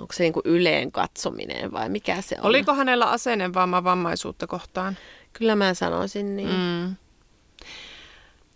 [0.01, 2.47] onko se niin kuin yleen katsominen vai mikä se on?
[2.47, 4.97] Oliko hänellä asennevamma vammaisuutta kohtaan?
[5.33, 6.49] Kyllä mä sanoisin niin.
[6.49, 6.97] Mm.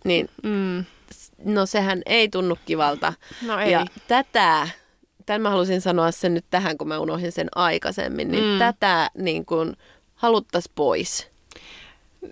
[0.05, 0.85] Niin, Mm.
[1.45, 3.13] no sehän ei tunnu kivalta.
[3.47, 3.73] No ei.
[3.73, 4.69] Ja tätä,
[5.27, 8.59] tämän mä halusin sanoa sen nyt tähän, kun mä unohdin sen aikaisemmin, niin Mm.
[8.59, 9.77] tätä niin kuin
[10.15, 11.29] haluttaisiin pois.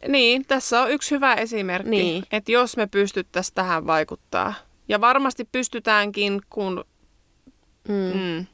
[0.08, 2.24] Niin, tässä on yksi hyvä esimerkki, Niin.
[2.32, 4.54] että jos me pystyttäisiin tähän vaikuttaa.
[4.88, 6.84] Ja varmasti pystytäänkin, kun...
[7.88, 8.18] Mm.
[8.20, 8.46] Mm.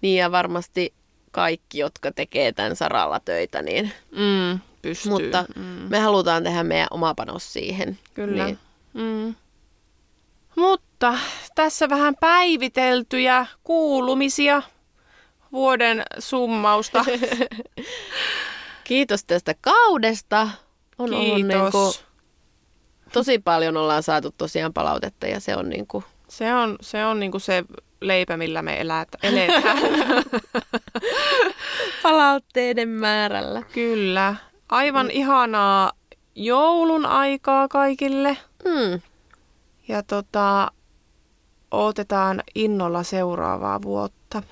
[0.00, 0.94] Niin ja varmasti
[1.30, 5.12] kaikki, jotka tekee tämän saralla töitä, niin Mm, pystyy.
[5.12, 5.62] Mutta mm.
[5.62, 7.98] me halutaan tehdä meidän oma panos siihen.
[8.14, 8.44] Kyllä.
[8.44, 8.58] Niin.
[8.94, 9.34] Mm.
[10.56, 11.18] Mutta
[11.54, 14.62] tässä vähän päiviteltyjä kuulumisia
[15.52, 17.04] vuoden summausta.
[18.84, 20.48] Kiitos tästä kaudesta.
[20.98, 22.04] On ollut niin kuin, Kiitos.
[23.12, 27.20] tosi paljon ollaan saatu tosiaan palautetta ja se on niin kuin, Se on, se on
[27.20, 27.64] niinku se
[28.00, 29.78] leipä, millä me elät, eletään.
[32.02, 33.62] palautteiden määrällä.
[33.72, 34.34] Kyllä.
[34.68, 35.92] Aivan ihanaa
[36.34, 38.36] joulun aikaa kaikille.
[38.64, 39.00] Mm.
[39.88, 40.70] Ja tota,
[41.70, 44.42] odotetaan innolla seuraavaa vuotta.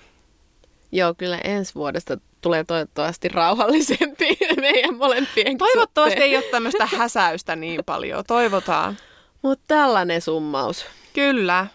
[0.93, 7.81] Joo, kyllä ensi vuodesta tulee toivottavasti rauhallisempi meidän molempien Toivottavasti ei ole tämmöistä häsäystä niin
[7.87, 8.25] paljon.
[8.27, 8.97] Toivotaan.
[9.43, 10.87] Mutta tällainen summaus.
[11.13, 11.67] Kyllä.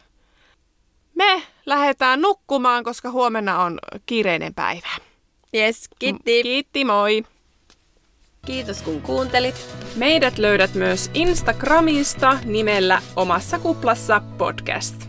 [1.15, 4.89] Me lähdetään nukkumaan, koska huomenna on kiireinen päivä.
[5.55, 6.43] Yes, kiitti.
[6.43, 7.23] Kiitti, moi!
[8.45, 9.55] Kiitos kun kuuntelit.
[9.95, 15.08] Meidät löydät myös Instagramista nimellä Omassa kuplassa podcast.